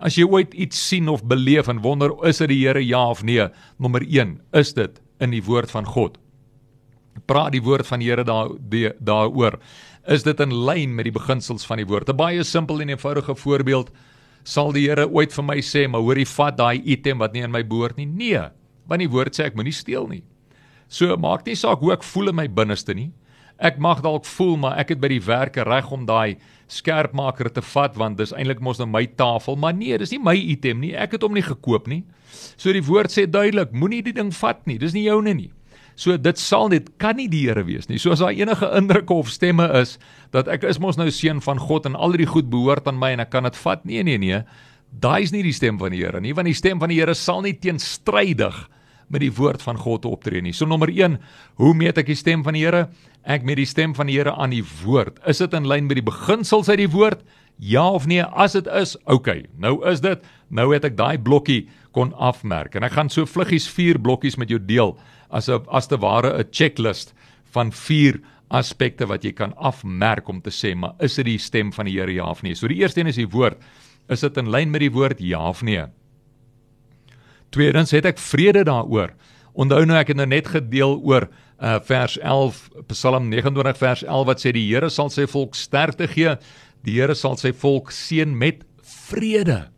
As 0.00 0.16
jy 0.16 0.24
ooit 0.24 0.56
iets 0.56 0.80
sien 0.80 1.12
of 1.12 1.26
beleef 1.28 1.68
en 1.68 1.84
wonder 1.84 2.16
is 2.24 2.40
dit 2.40 2.54
die 2.54 2.62
Here 2.64 2.80
ja 2.80 3.04
of 3.12 3.20
nee, 3.28 3.44
nommer 3.76 4.08
1, 4.08 4.38
is 4.56 4.72
dit 4.72 5.00
in 5.20 5.36
die 5.36 5.44
woord 5.44 5.70
van 5.70 5.84
God. 5.84 6.16
Praat 7.28 7.52
die 7.52 7.62
woord 7.62 7.84
van 7.84 8.00
die 8.00 8.08
Here 8.08 8.24
daar 8.24 8.56
daaroor 9.04 9.60
is 10.06 10.24
dit 10.26 10.40
in 10.40 10.54
lyn 10.66 10.94
met 10.94 11.06
die 11.06 11.14
beginsels 11.14 11.66
van 11.66 11.78
die 11.78 11.86
woord. 11.86 12.08
'n 12.08 12.16
Baie 12.16 12.44
simpel 12.44 12.80
en 12.80 12.88
eenvoudige 12.88 13.34
voorbeeld 13.34 13.90
sal 14.44 14.72
die 14.72 14.88
Here 14.88 15.06
ooit 15.06 15.32
vir 15.32 15.44
my 15.44 15.58
sê, 15.62 15.88
maar 15.88 16.00
hoorie 16.00 16.26
vat 16.26 16.56
daai 16.56 16.82
item 16.84 17.18
wat 17.18 17.32
nie 17.32 17.42
in 17.42 17.50
my 17.50 17.62
behoort 17.62 17.96
nie. 17.96 18.06
Nee, 18.06 18.50
want 18.88 19.00
die 19.00 19.08
woord 19.10 19.34
sê 19.34 19.46
ek 19.46 19.54
moenie 19.54 19.72
steel 19.72 20.08
nie. 20.08 20.22
So 20.88 21.16
maak 21.16 21.46
nie 21.46 21.54
saak 21.54 21.80
hoe 21.80 21.92
ek 21.92 22.02
voel 22.02 22.28
in 22.28 22.36
my 22.36 22.48
binneste 22.48 22.94
nie. 22.94 23.12
Ek 23.58 23.78
mag 23.78 24.02
dalk 24.02 24.24
voel 24.26 24.56
maar 24.56 24.78
ek 24.78 24.88
het 24.88 25.00
by 25.00 25.08
die 25.08 25.22
werke 25.22 25.62
reg 25.62 25.92
om 25.92 26.06
daai 26.06 26.36
skerpmaker 26.66 27.52
te 27.52 27.62
vat 27.62 27.94
want 27.96 28.18
dis 28.18 28.32
eintlik 28.32 28.60
mos 28.60 28.78
nou 28.78 28.88
my 28.90 29.06
tafel, 29.06 29.56
maar 29.56 29.72
nee, 29.72 29.96
dis 29.98 30.10
nie 30.10 30.18
my 30.18 30.34
item 30.34 30.80
nie. 30.80 30.96
Ek 30.96 31.12
het 31.12 31.22
hom 31.22 31.34
nie 31.34 31.42
gekoop 31.46 31.86
nie. 31.86 32.02
So 32.56 32.72
die 32.72 32.82
woord 32.82 33.12
sê 33.12 33.28
duidelik, 33.30 33.72
moenie 33.72 34.02
die 34.02 34.16
ding 34.16 34.32
vat 34.34 34.66
nie. 34.66 34.78
Dis 34.78 34.96
nie 34.96 35.04
joune 35.06 35.34
nie. 35.34 35.52
So 36.02 36.16
dit 36.18 36.40
sal 36.40 36.72
net 36.72 36.88
kan 37.02 37.14
nie 37.20 37.28
die 37.30 37.44
Here 37.46 37.62
wees 37.68 37.86
nie. 37.86 38.00
So 38.02 38.14
as 38.14 38.22
daar 38.24 38.34
enige 38.34 38.66
indrukke 38.78 39.14
of 39.14 39.30
stemme 39.30 39.68
is 39.78 39.98
dat 40.34 40.50
ek 40.50 40.66
is 40.66 40.80
mos 40.82 40.98
nou 40.98 41.06
seun 41.14 41.42
van 41.44 41.60
God 41.62 41.86
en 41.86 41.94
al 41.94 42.16
die 42.18 42.26
goed 42.26 42.50
behoort 42.50 42.88
aan 42.90 42.98
my 42.98 43.12
en 43.14 43.22
ek 43.22 43.30
kan 43.34 43.46
dit 43.46 43.58
vat. 43.62 43.84
Nee 43.86 44.02
nee 44.06 44.18
nee. 44.18 44.42
Daai 44.92 45.22
is 45.24 45.32
nie 45.32 45.44
die 45.46 45.54
stem 45.56 45.78
van 45.80 45.94
die 45.94 46.02
Here 46.02 46.20
nie, 46.20 46.34
want 46.36 46.50
die 46.50 46.58
stem 46.58 46.82
van 46.82 46.90
die 46.92 46.98
Here 46.98 47.14
sal 47.16 47.44
nie 47.46 47.54
teenstrydig 47.56 48.56
met 49.12 49.22
die 49.22 49.32
woord 49.36 49.62
van 49.64 49.78
God 49.80 50.08
optree 50.08 50.42
nie. 50.44 50.54
So 50.56 50.66
nommer 50.68 50.90
1, 50.92 51.18
hoe 51.60 51.72
meet 51.76 52.00
ek 52.00 52.10
die 52.10 52.18
stem 52.18 52.42
van 52.44 52.56
die 52.56 52.64
Here? 52.64 52.86
Ek 53.22 53.44
meet 53.46 53.60
die 53.60 53.68
stem 53.68 53.94
van 53.96 54.10
die 54.10 54.18
Here 54.18 54.34
aan 54.34 54.52
die 54.52 54.64
woord. 54.82 55.20
Is 55.28 55.40
dit 55.44 55.54
in 55.56 55.68
lyn 55.68 55.88
met 55.88 56.00
die 56.00 56.06
beginsels 56.06 56.72
uit 56.72 56.80
die 56.82 56.90
woord? 56.92 57.22
Ja 57.62 57.84
of 57.94 58.08
nee? 58.10 58.24
As 58.24 58.56
dit 58.56 58.66
is, 58.66 58.96
okay. 59.04 59.44
Nou 59.60 59.78
is 59.88 60.02
dit. 60.04 60.24
Nou 60.50 60.72
het 60.72 60.84
ek 60.88 60.96
daai 60.98 61.20
blokkie 61.20 61.66
kon 61.96 62.12
afmerk. 62.16 62.74
En 62.76 62.88
ek 62.88 62.96
gaan 62.96 63.12
so 63.12 63.28
vluggies 63.28 63.68
4 63.70 64.00
blokkies 64.02 64.38
met 64.40 64.50
jou 64.52 64.60
deel 64.60 64.96
as 65.32 65.48
'n 65.48 65.64
as 65.68 65.86
te 65.88 65.98
ware 65.98 66.38
'n 66.38 66.48
checklist 66.50 67.14
van 67.52 67.72
4 67.72 68.20
aspekte 68.52 69.06
wat 69.08 69.24
jy 69.24 69.32
kan 69.32 69.54
afmerk 69.56 70.28
om 70.28 70.40
te 70.40 70.50
sê, 70.50 70.74
maar 70.76 70.94
is 71.00 71.16
dit 71.16 71.26
die 71.26 71.38
stem 71.38 71.72
van 71.72 71.88
die 71.88 71.98
Here 71.98 72.12
ja 72.12 72.28
of 72.30 72.42
nee? 72.42 72.54
So 72.54 72.68
die 72.68 72.80
eerste 72.82 73.00
een 73.00 73.06
is 73.06 73.16
die 73.16 73.28
woord. 73.28 73.60
Is 74.08 74.20
dit 74.20 74.36
in 74.36 74.50
lyn 74.50 74.70
met 74.70 74.80
die 74.80 74.92
woord 74.92 75.20
ja 75.20 75.48
of 75.48 75.62
nee? 75.62 75.86
Tweedens 77.50 77.90
het 77.90 78.06
ek 78.08 78.18
vrede 78.18 78.64
daaroor. 78.64 79.12
Onthou 79.52 79.84
nou 79.84 79.98
ek 79.98 80.08
het 80.08 80.16
nou 80.16 80.26
net 80.26 80.48
gedeel 80.52 81.00
oor 81.04 81.28
uh 81.62 81.78
vers 81.86 82.18
11 82.18 82.68
Psalm 82.90 83.28
29 83.30 83.76
vers 83.78 84.02
11 84.04 84.26
wat 84.26 84.40
sê 84.42 84.52
die 84.52 84.66
Here 84.68 84.90
sal 84.90 85.10
sy 85.10 85.26
volk 85.30 85.54
sterkte 85.54 86.08
gee. 86.08 86.36
Die 86.84 86.98
Here 86.98 87.14
sal 87.14 87.36
sy 87.36 87.52
volk 87.52 87.92
seën 87.92 88.32
met 88.36 88.64
vrede. 88.82 89.71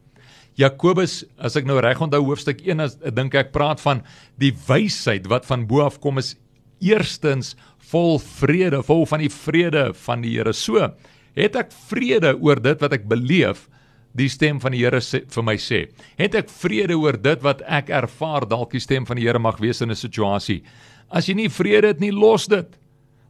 Jakobus, 0.61 1.25
as 1.43 1.57
ek 1.59 1.67
nou 1.67 1.81
reg 1.83 2.01
onthou 2.03 2.23
hoofstuk 2.29 2.61
1, 2.63 2.83
as 2.85 2.95
dink 3.17 3.35
ek 3.35 3.51
praat 3.55 3.83
van 3.83 4.05
die 4.39 4.53
wysheid 4.69 5.27
wat 5.31 5.49
van 5.49 5.67
bo 5.67 5.83
af 5.83 5.99
kom 6.03 6.21
is 6.23 6.37
eerstens 6.85 7.55
vol 7.91 8.19
vrede, 8.23 8.83
vol 8.87 9.05
van 9.09 9.23
die 9.25 9.33
vrede 9.33 9.89
van 10.05 10.23
die 10.25 10.37
Here. 10.37 10.55
So, 10.55 10.91
het 11.35 11.59
ek 11.59 11.75
vrede 11.89 12.35
oor 12.39 12.63
dit 12.63 12.83
wat 12.83 12.95
ek 12.95 13.09
beleef, 13.11 13.67
die 14.15 14.31
stem 14.31 14.61
van 14.63 14.75
die 14.77 14.85
Here 14.85 15.01
vir 15.03 15.47
my 15.47 15.57
sê. 15.59 15.85
Het 16.21 16.39
ek 16.45 16.53
vrede 16.53 16.95
oor 16.95 17.19
dit 17.19 17.43
wat 17.43 17.65
ek 17.67 17.91
ervaar, 17.91 18.47
dalk 18.47 18.77
die 18.77 18.83
stem 18.83 19.09
van 19.09 19.19
die 19.19 19.27
Here 19.27 19.43
mag 19.43 19.59
wees 19.59 19.83
in 19.83 19.91
'n 19.91 19.99
situasie. 19.99 20.63
As 21.11 21.27
jy 21.29 21.35
nie 21.35 21.49
vrede 21.49 21.89
het 21.89 22.01
nie, 22.01 22.13
los 22.13 22.47
dit. 22.47 22.79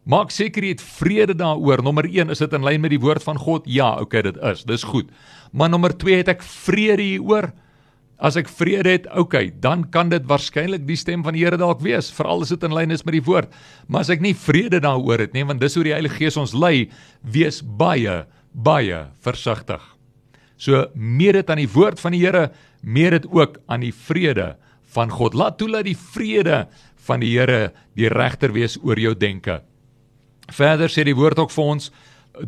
Maak 0.04 0.34
seker 0.34 0.66
jy 0.66 0.74
het 0.74 0.84
vrede 0.84 1.32
daaroor. 1.32 1.80
Nommer 1.84 2.04
1, 2.04 2.28
is 2.34 2.42
dit 2.44 2.56
in 2.56 2.64
lyn 2.66 2.82
met 2.84 2.92
die 2.92 3.00
woord 3.00 3.24
van 3.24 3.38
God? 3.40 3.64
Ja, 3.64 3.94
okay, 4.02 4.20
dit 4.26 4.36
is. 4.52 4.64
Dis 4.68 4.84
goed. 4.84 5.08
Maar 5.52 5.72
nommer 5.72 5.94
2, 5.96 6.18
het 6.20 6.28
ek 6.34 6.44
vrede 6.44 7.02
hieroor? 7.02 7.48
As 8.24 8.36
ek 8.38 8.50
vrede 8.52 8.92
het, 8.92 9.08
okay, 9.16 9.48
dan 9.64 9.82
kan 9.92 10.12
dit 10.12 10.22
waarskynlik 10.28 10.84
die 10.86 10.98
stem 11.00 11.24
van 11.24 11.34
die 11.34 11.42
Here 11.42 11.58
dalk 11.58 11.80
wees, 11.82 12.12
veral 12.14 12.44
as 12.44 12.52
dit 12.52 12.62
in 12.68 12.76
lyn 12.76 12.94
is 12.94 13.02
met 13.08 13.16
die 13.16 13.24
woord. 13.24 13.50
Maar 13.88 14.04
as 14.04 14.12
ek 14.12 14.22
nie 14.22 14.36
vrede 14.38 14.78
daaroor 14.84 15.24
het 15.24 15.34
nie, 15.34 15.42
want 15.48 15.64
dis 15.64 15.74
hoe 15.74 15.86
die 15.88 15.96
Heilige 15.96 16.20
Gees 16.20 16.38
ons 16.40 16.54
lei, 16.54 16.90
wees 17.24 17.62
baie, 17.64 18.22
baie 18.52 19.02
versigtig. 19.24 19.82
So 20.60 20.86
meer 20.94 21.40
dit 21.40 21.50
aan 21.50 21.64
die 21.64 21.70
woord 21.74 21.98
van 22.00 22.14
die 22.14 22.22
Here, 22.22 22.50
meer 22.84 23.18
dit 23.18 23.26
ook 23.32 23.58
aan 23.66 23.82
die 23.82 23.94
vrede 23.96 24.52
van 24.94 25.10
God. 25.10 25.34
Laat 25.34 25.58
toe 25.58 25.72
dat 25.72 25.88
die 25.88 25.98
vrede 25.98 26.66
van 27.08 27.24
die 27.24 27.34
Here 27.34 27.72
die 27.98 28.12
regter 28.12 28.54
wees 28.54 28.78
oor 28.84 29.00
jou 29.00 29.16
denke. 29.18 29.62
Verder 30.52 30.88
sê 30.88 31.04
die 31.04 31.16
woord 31.16 31.38
ook 31.38 31.50
vir 31.50 31.64
ons 31.64 31.90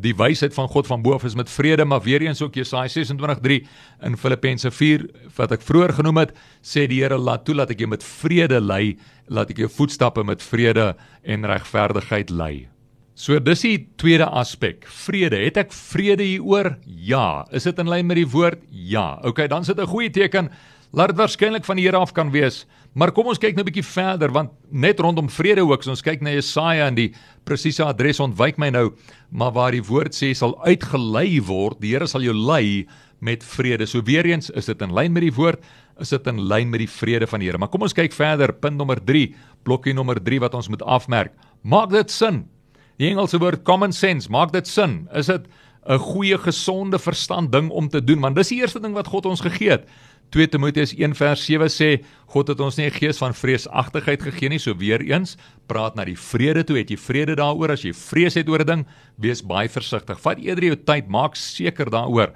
die 0.03 0.15
wysheid 0.19 0.55
van 0.55 0.69
God 0.69 0.89
van 0.89 1.03
bo 1.03 1.15
af 1.15 1.25
is 1.25 1.37
met 1.39 1.51
vrede, 1.51 1.85
maar 1.85 2.03
weer 2.03 2.23
eens 2.23 2.43
ook 2.43 2.55
Jesaja 2.55 2.89
26:3 2.89 3.67
in 4.03 4.17
Filippense 4.17 4.71
4 4.71 5.07
wat 5.37 5.53
ek 5.53 5.63
vroeër 5.63 5.93
genoem 6.01 6.17
het, 6.17 6.33
sê 6.63 6.87
die 6.89 7.03
Here 7.03 7.19
laat 7.19 7.45
toe 7.45 7.55
dat 7.55 7.71
ek 7.71 7.79
jou 7.79 7.89
met 7.89 8.05
vrede 8.05 8.61
lei, 8.61 8.99
laat 9.29 9.51
ek 9.51 9.59
jou 9.59 9.69
voetstappe 9.69 10.25
met 10.25 10.43
vrede 10.43 10.97
en 11.23 11.47
regverdigheid 11.47 12.31
lei. 12.31 12.69
So 13.15 13.39
dis 13.41 13.63
die 13.65 13.89
tweede 13.97 14.27
aspek. 14.29 14.85
Vrede. 14.85 15.39
Het 15.41 15.57
ek 15.57 15.73
vrede 15.73 16.23
hieroor? 16.23 16.77
Ja. 16.85 17.47
Is 17.51 17.65
dit 17.65 17.79
in 17.79 17.89
lyn 17.89 18.07
met 18.07 18.17
die 18.17 18.29
woord? 18.29 18.61
Ja. 18.71 19.19
OK, 19.25 19.49
dan 19.49 19.65
sit 19.65 19.81
'n 19.81 19.87
goeie 19.87 20.11
teken. 20.11 20.51
Laat 20.97 21.13
dit 21.13 21.19
waarskynlik 21.21 21.67
van 21.69 21.77
die 21.77 21.85
Here 21.85 21.99
af 22.01 22.15
kan 22.17 22.31
wees. 22.33 22.63
Maar 22.97 23.11
kom 23.13 23.29
ons 23.29 23.39
kyk 23.39 23.53
nou 23.55 23.65
'n 23.65 23.69
bietjie 23.69 23.85
verder 23.85 24.33
want 24.33 24.51
net 24.73 24.99
rondom 25.01 25.29
vrede 25.29 25.61
ook, 25.61 25.81
as 25.81 25.93
ons 25.93 26.03
kyk 26.03 26.23
na 26.23 26.31
Jesaja 26.31 26.87
en 26.87 26.95
die 26.95 27.13
presiese 27.45 27.85
adres 27.85 28.19
ontwyk 28.19 28.57
my 28.57 28.71
nou, 28.71 28.95
maar 29.31 29.53
waar 29.53 29.73
die 29.73 29.85
woord 29.85 30.15
sê 30.15 30.35
sal 30.35 30.57
uitgelei 30.65 31.41
word, 31.41 31.81
die 31.81 31.93
Here 31.93 32.07
sal 32.07 32.23
jou 32.23 32.33
lei 32.33 32.87
met 33.21 33.45
vrede. 33.45 33.87
So 33.87 34.01
weer 34.03 34.25
eens, 34.25 34.51
is 34.51 34.67
dit 34.67 34.81
in 34.81 34.95
lyn 34.95 35.13
met 35.13 35.23
die 35.23 35.35
woord? 35.35 35.61
Is 36.01 36.09
dit 36.09 36.27
in 36.27 36.41
lyn 36.41 36.71
met 36.71 36.79
die 36.79 36.89
vrede 36.89 37.27
van 37.27 37.41
die 37.41 37.49
Here? 37.49 37.59
Maar 37.59 37.69
kom 37.69 37.83
ons 37.83 37.93
kyk 37.93 38.13
verder, 38.13 38.53
punt 38.53 38.77
nommer 38.77 38.97
3, 39.05 39.35
blokkie 39.65 39.93
nommer 39.93 40.17
3 40.17 40.41
wat 40.41 40.55
ons 40.55 40.69
moet 40.69 40.83
afmerk. 40.83 41.33
Maak 41.63 41.91
dit 41.91 42.11
sin? 42.11 42.49
Die 42.97 43.11
Engelse 43.11 43.39
woord 43.39 43.65
common 43.65 43.93
sense, 43.93 44.31
maak 44.31 44.53
dit 44.53 44.67
sin? 44.67 45.09
Is 45.13 45.27
dit 45.27 45.47
'n 45.89 45.99
goeie 45.99 46.39
gesonde 46.39 46.99
verstand 46.99 47.53
ding 47.53 47.71
om 47.71 47.89
te 47.89 48.05
doen? 48.05 48.21
Want 48.21 48.37
dis 48.37 48.49
die 48.49 48.61
eerste 48.61 48.81
ding 48.81 48.95
wat 48.95 49.07
God 49.07 49.27
ons 49.27 49.41
gegee 49.41 49.71
het. 49.71 49.89
2 50.35 50.49
Timoteus 50.49 50.95
1 50.99 51.15
vers 51.15 51.45
7 51.45 51.69
sê 51.71 51.91
God 52.27 52.49
het 52.49 52.61
ons 52.61 52.77
nie 52.77 52.87
'n 52.87 52.99
gees 52.99 53.19
van 53.19 53.35
vreesagtigheid 53.35 54.23
gegee 54.23 54.49
nie, 54.49 54.59
so 54.59 54.75
weer 54.75 55.01
eens 55.01 55.37
praat 55.67 55.95
na 55.95 56.05
die 56.05 56.19
vrede 56.19 56.65
toe, 56.65 56.79
het 56.79 56.91
jy 56.91 56.97
vrede 56.97 57.37
daaroor 57.37 57.71
as 57.71 57.83
jy 57.83 57.93
vrees 57.93 58.35
het 58.35 58.49
oor 58.49 58.61
'n 58.61 58.67
ding, 58.67 58.87
wees 59.19 59.43
baie 59.43 59.69
versigtig. 59.69 60.21
Vat 60.21 60.39
eerder 60.39 60.65
jou 60.65 60.77
tyd, 60.77 61.09
maak 61.09 61.37
seker 61.37 61.91
daaroor. 61.91 62.33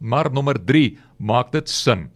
Maar 0.00 0.30
nommer 0.32 0.64
3, 0.64 0.98
maak 1.18 1.52
dit 1.52 1.68
sin. 1.68 2.10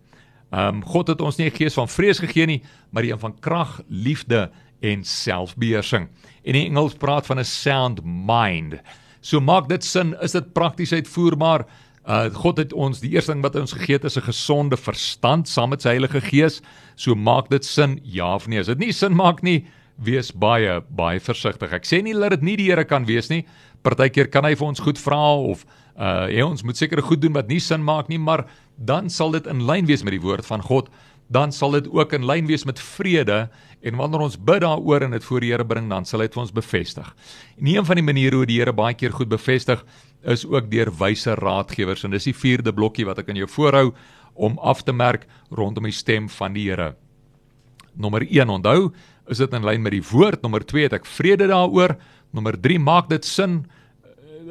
Ehm 0.53 0.77
um, 0.77 0.85
God 0.85 1.09
het 1.09 1.21
ons 1.21 1.37
nie 1.37 1.47
'n 1.47 1.57
gees 1.57 1.75
van 1.75 1.89
vrees 1.89 2.19
gegee 2.19 2.47
nie, 2.47 2.63
maar 2.91 3.03
een 3.03 3.19
van 3.19 3.35
krag, 3.41 3.83
liefde 3.89 4.51
en 4.81 5.05
selfbeheersing. 5.05 6.09
En 6.45 6.55
in 6.55 6.67
Engels 6.67 6.95
praat 6.95 7.27
van 7.27 7.39
'n 7.39 7.45
sound 7.45 8.01
mind. 8.05 8.81
So 9.27 9.43
maak 9.43 9.67
dit 9.67 9.83
sin, 9.85 10.15
is 10.23 10.37
dit 10.37 10.53
prakties 10.55 10.93
uitvoerbaar? 10.95 11.67
Uh 12.07 12.29
God 12.31 12.61
het 12.63 12.73
ons 12.73 13.01
die 13.03 13.11
eerste 13.17 13.35
ding 13.35 13.43
wat 13.43 13.57
ons 13.59 13.75
gegee 13.75 13.99
het 13.99 14.05
is 14.07 14.17
'n 14.17 14.29
gesonde 14.29 14.77
verstand 14.77 15.49
saam 15.49 15.71
met 15.71 15.83
sy 15.83 15.89
Heilige 15.89 16.21
Gees. 16.21 16.63
So 16.95 17.15
maak 17.15 17.49
dit 17.49 17.65
sin 17.65 17.99
ja 18.05 18.35
of 18.35 18.47
nee. 18.47 18.61
As 18.61 18.67
dit 18.67 18.79
nie 18.79 18.93
sin 18.93 19.15
maak 19.17 19.43
nie, 19.43 19.67
wees 19.99 20.31
baie 20.31 20.81
baie 20.89 21.21
versigtig. 21.21 21.73
Ek 21.73 21.85
sê 21.85 22.03
nie 22.03 22.15
dat 22.15 22.31
dit 22.31 22.43
nie 22.43 22.57
die 22.57 22.71
Here 22.71 22.85
kan 22.85 23.05
wees 23.05 23.29
nie. 23.29 23.45
Partykeer 23.83 24.31
kan 24.31 24.45
hy 24.45 24.55
vir 24.55 24.69
ons 24.69 24.81
goed 24.81 24.99
vra 24.99 25.35
of 25.35 25.67
uh 25.99 26.27
hy 26.29 26.43
ons 26.43 26.63
moet 26.63 26.77
seker 26.77 27.03
goed 27.03 27.21
doen 27.21 27.33
wat 27.33 27.49
nie 27.49 27.61
sin 27.61 27.83
maak 27.83 28.09
nie, 28.09 28.19
maar 28.19 28.47
dan 28.79 29.11
sal 29.11 29.33
dit 29.33 29.47
in 29.47 29.67
lyn 29.67 29.87
wees 29.87 30.05
met 30.05 30.13
die 30.13 30.21
woord 30.21 30.47
van 30.47 30.63
God. 30.63 30.89
Dan 31.29 31.53
sal 31.53 31.71
dit 31.71 31.89
ook 31.91 32.13
in 32.13 32.27
lyn 32.27 32.47
wees 32.47 32.65
met 32.65 32.81
vrede 32.81 33.49
en 33.83 33.97
wanneer 33.99 34.21
ons 34.21 34.39
bid 34.39 34.61
daaroor 34.63 35.07
en 35.07 35.11
dit 35.11 35.25
voor 35.25 35.41
die 35.41 35.51
Here 35.51 35.67
bring, 35.67 35.89
dan 35.91 36.05
sal 36.05 36.21
hy 36.21 36.27
dit 36.27 36.35
vir 36.35 36.43
ons 36.43 36.55
bevestig. 36.55 37.09
En 37.59 37.67
een 37.67 37.87
van 37.87 37.99
die 37.99 38.07
maniere 38.07 38.37
hoe 38.37 38.47
die 38.47 38.61
Here 38.61 38.73
baie 38.73 38.95
keer 38.95 39.13
goed 39.13 39.29
bevestig 39.29 39.83
is 40.23 40.47
ook 40.47 40.71
deur 40.71 40.91
wyse 40.99 41.35
raadgewers 41.35 42.05
en 42.05 42.15
dis 42.15 42.31
die 42.31 42.35
vierde 42.35 42.73
blokkie 42.75 43.07
wat 43.07 43.19
ek 43.23 43.31
aan 43.31 43.43
jou 43.43 43.49
voorhou 43.51 43.91
om 44.35 44.59
af 44.59 44.83
te 44.85 44.93
merk 44.93 45.27
rondom 45.51 45.87
die 45.89 45.95
stem 45.95 46.29
van 46.29 46.55
die 46.57 46.69
Here. 46.71 46.95
Nommer 47.97 48.23
1 48.27 48.51
onthou, 48.53 48.93
is 49.31 49.41
dit 49.43 49.55
in 49.57 49.65
lyn 49.67 49.83
met 49.83 49.95
die 49.97 50.05
woord. 50.05 50.43
Nommer 50.43 50.65
2 50.67 50.87
het 50.87 50.97
ek 51.01 51.09
vrede 51.09 51.49
daaroor. 51.51 51.97
Nommer 52.37 52.59
3 52.61 52.79
maak 52.83 53.09
dit 53.11 53.25
sin. 53.25 53.65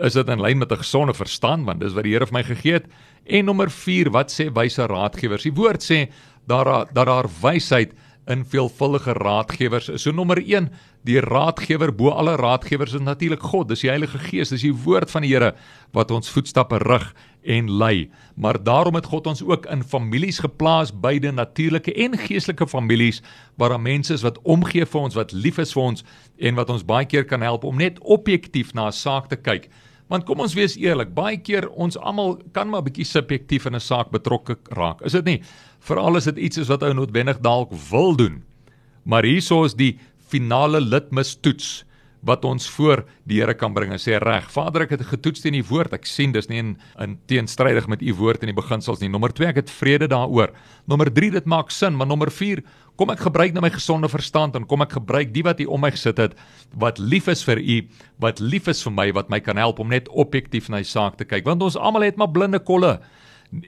Is 0.04 0.18
dit 0.18 0.30
in 0.30 0.42
lyn 0.42 0.58
met 0.60 0.72
'n 0.72 0.84
gesonde 0.84 1.14
verstand 1.14 1.66
want 1.66 1.80
dis 1.80 1.94
wat 1.94 2.04
die 2.04 2.14
Here 2.14 2.26
vir 2.26 2.34
my 2.34 2.44
gegee 2.44 2.74
het. 2.74 2.88
En 3.26 3.46
nommer 3.46 3.72
4, 3.72 4.12
wat 4.12 4.30
sê 4.30 4.52
wyse 4.54 4.86
raadgewers? 4.86 5.44
Die 5.44 5.54
woord 5.54 5.82
sê 5.82 6.12
daar 6.48 6.88
dat 6.94 7.06
daar 7.06 7.30
wysheid 7.42 7.94
in 8.26 8.46
veelvuldige 8.46 9.14
raadgewers. 9.14 9.90
So 10.02 10.12
nommer 10.12 10.42
1, 10.42 10.72
die 11.06 11.20
raadgewer 11.22 11.92
bo 11.96 12.10
alle 12.10 12.36
raadgewers 12.36 12.96
is 12.98 13.02
natuurlik 13.06 13.44
God. 13.44 13.70
Dis 13.70 13.84
die 13.86 13.92
Heilige 13.92 14.18
Gees, 14.18 14.50
dis 14.50 14.66
die 14.66 14.74
woord 14.74 15.12
van 15.14 15.26
die 15.26 15.34
Here 15.34 15.54
wat 15.94 16.12
ons 16.12 16.32
voetstappe 16.34 16.80
rig 16.82 17.06
en 17.46 17.70
lei. 17.70 18.10
Maar 18.36 18.58
daarom 18.64 18.98
het 18.98 19.06
God 19.06 19.28
ons 19.30 19.44
ook 19.46 19.68
in 19.70 19.84
families 19.86 20.42
geplaas, 20.42 20.90
beide 20.90 21.32
natuurlike 21.32 21.94
en 21.94 22.18
geestelike 22.18 22.68
families 22.68 23.22
waar 23.56 23.76
daar 23.76 23.82
mense 23.82 24.14
is 24.14 24.26
wat 24.26 24.42
omgee 24.42 24.86
vir 24.86 25.02
ons, 25.02 25.16
wat 25.16 25.32
lief 25.32 25.62
is 25.62 25.76
vir 25.78 25.84
ons 25.84 26.06
en 26.42 26.58
wat 26.58 26.74
ons 26.74 26.86
baie 26.86 27.06
keer 27.06 27.30
kan 27.30 27.46
help 27.46 27.64
om 27.64 27.78
net 27.78 28.02
objektief 28.02 28.74
na 28.74 28.88
'n 28.88 28.92
saak 28.92 29.30
te 29.30 29.36
kyk. 29.38 29.70
Want 30.12 30.26
kom 30.26 30.44
ons 30.44 30.54
wees 30.54 30.76
eerlik, 30.78 31.16
baie 31.18 31.38
keer 31.42 31.66
ons 31.70 31.98
almal 31.98 32.36
kan 32.54 32.70
maar 32.70 32.84
bietjie 32.86 33.08
subjektief 33.10 33.66
in 33.66 33.76
'n 33.76 33.82
saak 33.82 34.12
betrokke 34.12 34.58
raak. 34.78 35.02
Is 35.02 35.14
dit 35.14 35.26
nie? 35.26 35.42
Veral 35.80 36.16
as 36.16 36.26
dit 36.26 36.38
iets 36.38 36.58
is 36.58 36.68
wat 36.68 36.84
ou 36.84 36.94
noodwendig 36.94 37.40
dalk 37.42 37.72
wil 37.90 38.16
doen. 38.16 38.44
Maar 39.04 39.24
hierso 39.24 39.64
is 39.64 39.74
die 39.74 39.98
finale 40.30 40.82
litmus 40.82 41.36
toets 41.36 41.86
wat 42.26 42.46
ons 42.46 42.68
voor 42.76 43.04
die 43.30 43.40
Here 43.40 43.54
kan 43.58 43.74
bring 43.76 43.94
en 43.94 44.02
sê 44.02 44.18
reg 44.22 44.48
Vader 44.52 44.86
ek 44.86 44.96
het 44.96 45.06
getoets 45.06 45.44
teen 45.44 45.58
u 45.60 45.64
woord. 45.70 45.94
Ek 45.94 46.08
sien 46.10 46.34
dis 46.34 46.50
nie 46.50 46.62
in, 46.62 46.72
in 47.02 47.18
teenstrydig 47.30 47.88
met 47.92 48.02
u 48.02 48.16
woord 48.18 48.46
in 48.46 48.52
die 48.52 48.58
beginsels 48.58 49.04
nie. 49.04 49.12
Nommer 49.14 49.34
2 49.36 49.52
ek 49.52 49.62
het 49.64 49.74
vrede 49.74 50.10
daaroor. 50.12 50.54
Nommer 50.90 51.12
3 51.14 51.36
dit 51.38 51.50
maak 51.50 51.74
sin 51.74 51.96
maar 51.98 52.10
nommer 52.10 52.34
4 52.34 52.64
kom 52.96 53.12
ek 53.12 53.26
gebruik 53.28 53.54
na 53.54 53.62
my 53.64 53.70
gesonde 53.76 54.10
verstand 54.10 54.56
en 54.56 54.66
kom 54.66 54.82
ek 54.86 54.96
gebruik 54.98 55.34
die 55.36 55.44
wat 55.46 55.60
u 55.62 55.68
om 55.76 55.84
my 55.84 55.92
gesit 55.94 56.22
het 56.22 56.38
wat 56.80 57.02
lief 57.02 57.28
is 57.32 57.44
vir 57.46 57.60
u 57.60 57.82
wat 58.24 58.40
lief 58.40 58.70
is 58.72 58.82
vir 58.86 58.96
my 58.96 59.10
wat 59.18 59.30
my 59.30 59.42
kan 59.44 59.60
help 59.60 59.82
om 59.84 59.92
net 59.92 60.10
objektief 60.10 60.72
na 60.72 60.82
die 60.82 60.90
saak 60.90 61.20
te 61.20 61.28
kyk. 61.28 61.46
Want 61.46 61.62
ons 61.62 61.78
almal 61.78 62.08
het 62.08 62.18
maar 62.18 62.32
blinde 62.32 62.64
kolle 62.64 62.98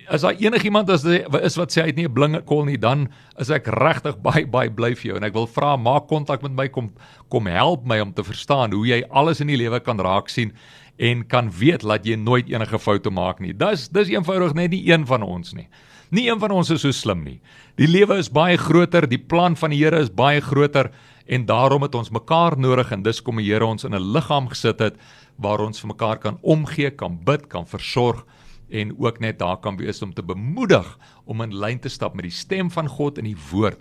as 0.07 0.21
daar 0.21 0.37
enigiemand 0.39 0.89
is 0.89 1.03
is 1.05 1.57
wat 1.59 1.71
sê 1.71 1.81
hy 1.81 1.87
het 1.91 1.95
nie 1.95 2.07
'n 2.07 2.13
blinge 2.13 2.41
kol 2.41 2.65
nie, 2.65 2.77
dan 2.77 3.07
is 3.39 3.49
ek 3.49 3.67
regtig 3.67 4.17
baie 4.27 4.45
baie 4.45 4.69
bly 4.69 4.95
vir 4.95 5.11
jou 5.11 5.17
en 5.17 5.23
ek 5.23 5.33
wil 5.33 5.47
vra 5.47 5.75
maak 5.77 6.07
kontak 6.07 6.41
met 6.41 6.51
my 6.51 6.67
kom 6.67 6.91
kom 7.29 7.45
help 7.45 7.85
my 7.85 7.99
om 7.99 8.13
te 8.13 8.23
verstaan 8.23 8.71
hoe 8.71 8.87
jy 8.87 9.03
alles 9.09 9.41
in 9.41 9.47
die 9.47 9.57
lewe 9.57 9.79
kan 9.79 9.99
raak 9.99 10.29
sien 10.29 10.53
en 10.97 11.27
kan 11.27 11.51
weet 11.51 11.81
dat 11.81 12.05
jy 12.05 12.15
nooit 12.15 12.49
enige 12.49 12.79
foute 12.79 13.09
maak 13.09 13.39
nie. 13.39 13.53
Dis 13.53 13.87
dis 13.89 14.09
eenvoudig 14.09 14.53
net 14.53 14.71
nie 14.71 14.89
een 14.89 15.05
van 15.05 15.23
ons 15.23 15.53
nie. 15.53 15.67
Nie 16.09 16.29
een 16.29 16.39
van 16.39 16.51
ons 16.51 16.69
is 16.69 16.81
so 16.81 16.91
slim 16.91 17.23
nie. 17.23 17.41
Die 17.75 17.87
lewe 17.87 18.17
is 18.17 18.29
baie 18.31 18.57
groter, 18.57 19.07
die 19.07 19.19
plan 19.19 19.55
van 19.55 19.69
die 19.69 19.83
Here 19.83 19.99
is 19.99 20.09
baie 20.09 20.41
groter 20.41 20.91
en 21.27 21.45
daarom 21.45 21.83
het 21.83 21.95
ons 21.95 22.09
mekaar 22.09 22.57
nodig 22.57 22.91
en 22.91 23.03
dis 23.03 23.21
kom 23.21 23.37
die 23.37 23.51
Here 23.51 23.65
ons 23.65 23.83
in 23.83 23.93
'n 23.93 24.13
liggaam 24.13 24.47
gesit 24.47 24.79
het 24.79 24.95
waar 25.37 25.59
ons 25.59 25.79
vir 25.79 25.87
mekaar 25.87 26.17
kan 26.17 26.37
omgee, 26.41 26.89
kan 26.91 27.19
bid, 27.23 27.49
kan 27.49 27.65
versorg 27.65 28.25
en 28.69 28.93
ook 28.97 29.19
net 29.19 29.39
daar 29.39 29.59
kan 29.63 29.77
wees 29.77 30.01
om 30.01 30.13
te 30.13 30.23
bemoedig 30.23 30.97
om 31.25 31.41
in 31.41 31.55
lyn 31.55 31.79
te 31.79 31.89
stap 31.89 32.15
met 32.15 32.27
die 32.27 32.35
stem 32.35 32.71
van 32.71 32.87
God 32.87 33.17
en 33.17 33.29
die 33.29 33.39
woord 33.51 33.79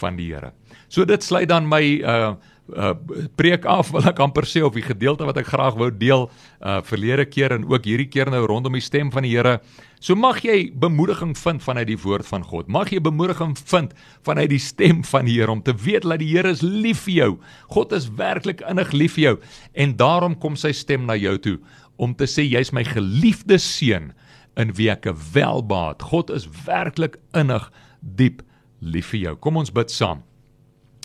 van 0.00 0.16
die 0.18 0.30
Here. 0.32 0.52
So 0.88 1.04
dit 1.08 1.24
sluit 1.24 1.48
dan 1.48 1.68
my 1.68 1.82
uh 2.04 2.36
uh 2.68 2.92
preek 3.40 3.64
af 3.64 3.88
wil 3.94 4.04
ek 4.10 4.18
amper 4.20 4.44
sê 4.44 4.60
of 4.60 4.74
die 4.76 4.84
gedeelte 4.84 5.24
wat 5.24 5.38
ek 5.40 5.46
graag 5.48 5.78
wou 5.80 5.88
deel 5.88 6.26
uh 6.60 6.82
verlede 6.84 7.24
keer 7.24 7.54
en 7.56 7.64
ook 7.64 7.88
hierdie 7.88 8.10
keer 8.12 8.28
nou 8.28 8.42
rondom 8.44 8.76
die 8.76 8.84
stem 8.84 9.08
van 9.12 9.24
die 9.24 9.32
Here. 9.32 9.58
So 10.04 10.14
mag 10.14 10.42
jy 10.44 10.68
bemoediging 10.76 11.32
vind 11.38 11.64
vanuit 11.64 11.88
die 11.88 11.98
woord 11.98 12.28
van 12.28 12.44
God. 12.44 12.68
Mag 12.68 12.92
jy 12.92 13.00
bemoediging 13.00 13.56
vind 13.56 13.96
vanuit 14.26 14.52
die 14.52 14.60
stem 14.60 15.00
van 15.08 15.24
die 15.24 15.38
Here 15.40 15.50
om 15.50 15.64
te 15.64 15.72
weet 15.72 16.04
dat 16.04 16.20
die 16.20 16.28
Here 16.34 16.52
is 16.52 16.62
lief 16.62 17.06
vir 17.08 17.14
jou. 17.14 17.32
God 17.72 17.96
is 17.96 18.10
werklik 18.20 18.60
innig 18.68 18.92
lief 18.92 19.16
vir 19.16 19.24
jou 19.24 19.36
en 19.72 19.96
daarom 19.96 20.36
kom 20.36 20.56
sy 20.56 20.74
stem 20.76 21.08
na 21.08 21.16
jou 21.16 21.38
toe 21.40 21.58
om 21.96 22.12
te 22.14 22.28
sê 22.30 22.44
jy's 22.46 22.70
my 22.76 22.84
geliefde 22.86 23.58
seun 23.58 24.12
in 24.58 24.74
ek 24.74 25.06
welbaat. 25.34 26.02
God 26.02 26.30
is 26.30 26.48
werklik 26.66 27.16
innig 27.32 27.70
diep 28.00 28.42
lief 28.80 29.12
vir 29.14 29.20
jou. 29.20 29.36
Kom 29.36 29.56
ons 29.56 29.70
bid 29.70 29.90
saam. 29.90 30.22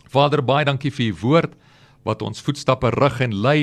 Vader, 0.09 0.41
baie 0.41 0.65
dankie 0.65 0.91
vir 0.91 1.11
u 1.11 1.13
woord. 1.21 1.53
wat 2.03 2.21
ons 2.21 2.43
voetstappe 2.43 2.91
rig 2.99 3.21
en 3.23 3.35
lei. 3.43 3.59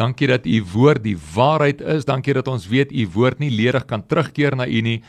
Dankie 0.00 0.26
dat 0.26 0.46
u 0.46 0.62
woord 0.72 1.04
die 1.04 1.16
waarheid 1.34 1.80
is. 1.80 2.06
Dankie 2.08 2.34
dat 2.34 2.48
ons 2.48 2.66
weet 2.66 2.92
u 2.92 3.06
woord 3.14 3.38
nie 3.38 3.52
ledig 3.52 3.84
kan 3.86 4.02
terugkeer 4.06 4.56
na 4.56 4.66
u 4.66 4.80
nie. 4.80 5.02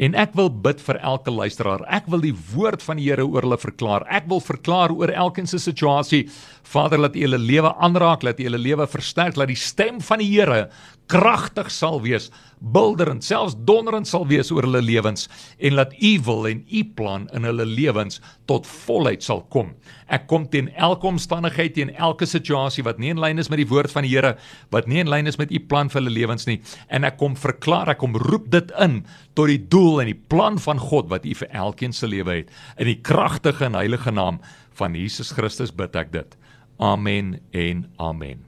En 0.00 0.16
ek 0.16 0.32
wil 0.34 0.48
bid 0.48 0.80
vir 0.80 0.96
elke 1.04 1.30
luisteraar. 1.30 1.84
Ek 1.92 2.08
wil 2.10 2.24
die 2.24 2.34
woord 2.54 2.82
van 2.82 2.96
die 2.96 3.10
Here 3.10 3.26
oor 3.28 3.44
hulle 3.44 3.58
verklaar. 3.60 4.06
Ek 4.08 4.24
wil 4.30 4.40
verklaar 4.40 4.94
oor 4.96 5.12
elkeen 5.12 5.46
se 5.46 5.60
situasie. 5.60 6.24
Vader, 6.72 7.00
laat 7.04 7.16
U 7.18 7.22
hulle 7.26 7.40
lewe 7.40 7.74
aanraak, 7.84 8.24
laat 8.24 8.40
U 8.40 8.46
hulle 8.48 8.60
lewe 8.60 8.86
versterk, 8.88 9.36
laat 9.36 9.52
die 9.52 9.58
stem 9.58 10.00
van 10.00 10.22
die 10.22 10.30
Here 10.32 10.66
kragtig 11.12 11.68
sal 11.72 11.98
wees, 12.00 12.30
bilderend, 12.72 13.24
selfs 13.26 13.56
donderend 13.68 14.08
sal 14.08 14.24
wees 14.30 14.52
oor 14.54 14.64
hulle 14.64 14.80
lewens 14.84 15.26
en 15.58 15.76
laat 15.76 15.92
U 15.98 16.12
wil 16.28 16.48
en 16.48 16.62
U 16.62 16.82
plan 16.96 17.26
in 17.36 17.44
hulle 17.48 17.66
lewens 17.68 18.20
tot 18.48 18.68
volheid 18.86 19.24
sal 19.24 19.42
kom. 19.52 19.72
Ek 20.12 20.24
kom 20.30 20.46
teen 20.48 20.70
elke 20.72 21.08
omstandigheid 21.10 21.74
teen 21.76 21.92
elke 21.96 22.28
situasie 22.28 22.84
wat 22.86 23.02
nie 23.02 23.12
in 23.12 23.20
lyn 23.20 23.42
is 23.42 23.50
met 23.52 23.60
die 23.60 23.68
woord 23.68 23.92
van 23.92 24.06
die 24.06 24.14
Here, 24.14 24.36
wat 24.72 24.88
nie 24.88 25.02
in 25.02 25.10
lyn 25.12 25.28
is 25.28 25.40
met 25.40 25.52
U 25.52 25.60
plan 25.68 25.92
vir 25.92 26.00
hulle 26.00 26.14
lewens 26.14 26.48
nie 26.48 26.60
en 26.88 27.04
ek 27.08 27.18
kom 27.20 27.36
verklaar, 27.36 27.92
ek 27.92 28.00
kom 28.00 28.16
roep 28.28 28.48
dit 28.54 28.72
in 28.80 29.02
tot 29.36 29.50
die 29.52 29.60
doel 29.60 30.04
en 30.04 30.12
die 30.12 30.20
plan 30.32 30.56
van 30.62 30.80
God 30.80 31.10
wat 31.12 31.28
U 31.28 31.36
vir 31.42 31.52
elkeen 31.52 31.92
se 31.96 32.08
lewe 32.08 32.42
het. 32.42 32.52
In 32.80 32.88
die 32.88 33.00
kragtige 33.04 33.68
en 33.68 33.76
heilige 33.76 34.14
naam 34.14 34.40
van 34.78 34.96
Jesus 34.96 35.34
Christus 35.36 35.74
bid 35.74 35.96
ek 35.98 36.14
dit. 36.14 36.38
Amen 36.82 37.38
en 37.50 37.84
amen. 37.96 38.42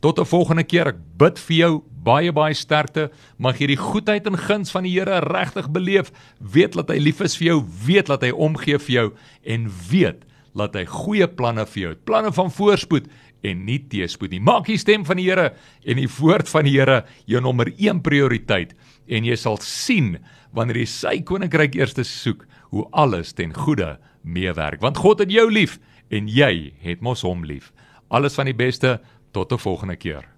Tot 0.00 0.18
'n 0.18 0.24
volgende 0.24 0.64
keer. 0.64 0.86
Ek 0.86 0.96
bid 1.16 1.38
vir 1.38 1.56
jou 1.56 1.82
baie 2.02 2.32
baie 2.32 2.54
sterkte. 2.54 3.10
Mag 3.38 3.58
jy 3.58 3.66
die 3.66 3.76
goedheid 3.76 4.26
en 4.26 4.38
guns 4.38 4.70
van 4.70 4.82
die 4.82 4.98
Here 4.98 5.20
regtig 5.20 5.70
beleef. 5.70 6.10
Weet 6.38 6.72
dat 6.72 6.88
hy 6.88 6.98
lief 6.98 7.20
is 7.20 7.36
vir 7.36 7.46
jou, 7.46 7.64
weet 7.86 8.06
dat 8.06 8.22
hy 8.22 8.30
omgee 8.30 8.78
vir 8.78 8.94
jou 8.94 9.12
en 9.44 9.70
weet 9.90 10.24
dat 10.54 10.74
hy 10.74 10.84
goeie 10.84 11.28
planne 11.28 11.66
vir 11.66 11.82
jou 11.82 11.90
het. 11.90 12.04
Planne 12.04 12.32
van 12.32 12.50
voorspoed 12.50 13.06
en 13.42 13.64
nie 13.64 13.78
teëspoed 13.78 14.30
nie. 14.30 14.40
Maak 14.40 14.66
die 14.66 14.78
stem 14.78 15.04
van 15.04 15.16
die 15.16 15.30
Here 15.30 15.54
en 15.84 15.96
die 15.96 16.10
woord 16.18 16.48
van 16.48 16.64
die 16.64 16.78
Here 16.78 17.04
jou 17.26 17.40
nommer 17.40 17.70
1 17.78 18.00
prioriteit 18.00 18.74
en 19.06 19.24
jy 19.24 19.36
sal 19.36 19.58
sien 19.62 20.18
wanneer 20.52 20.76
jy 20.76 20.86
sy 20.86 21.22
koninkryk 21.22 21.74
eers 21.74 21.94
soek 22.02 22.46
hoe 22.70 22.88
alles 22.92 23.32
ten 23.32 23.54
goeie 23.54 23.96
meewerk 24.22 24.80
want 24.80 24.96
God 24.96 25.18
het 25.22 25.30
jou 25.30 25.50
lief 25.50 25.78
en 26.08 26.28
jy 26.28 26.72
het 26.80 27.00
mos 27.00 27.22
hom 27.22 27.44
lief. 27.44 27.72
Alles 28.08 28.34
van 28.34 28.44
die 28.44 28.54
beste 28.54 29.00
tot 29.32 29.52
'n 29.52 29.58
volgende 29.58 29.96
keer. 29.96 30.35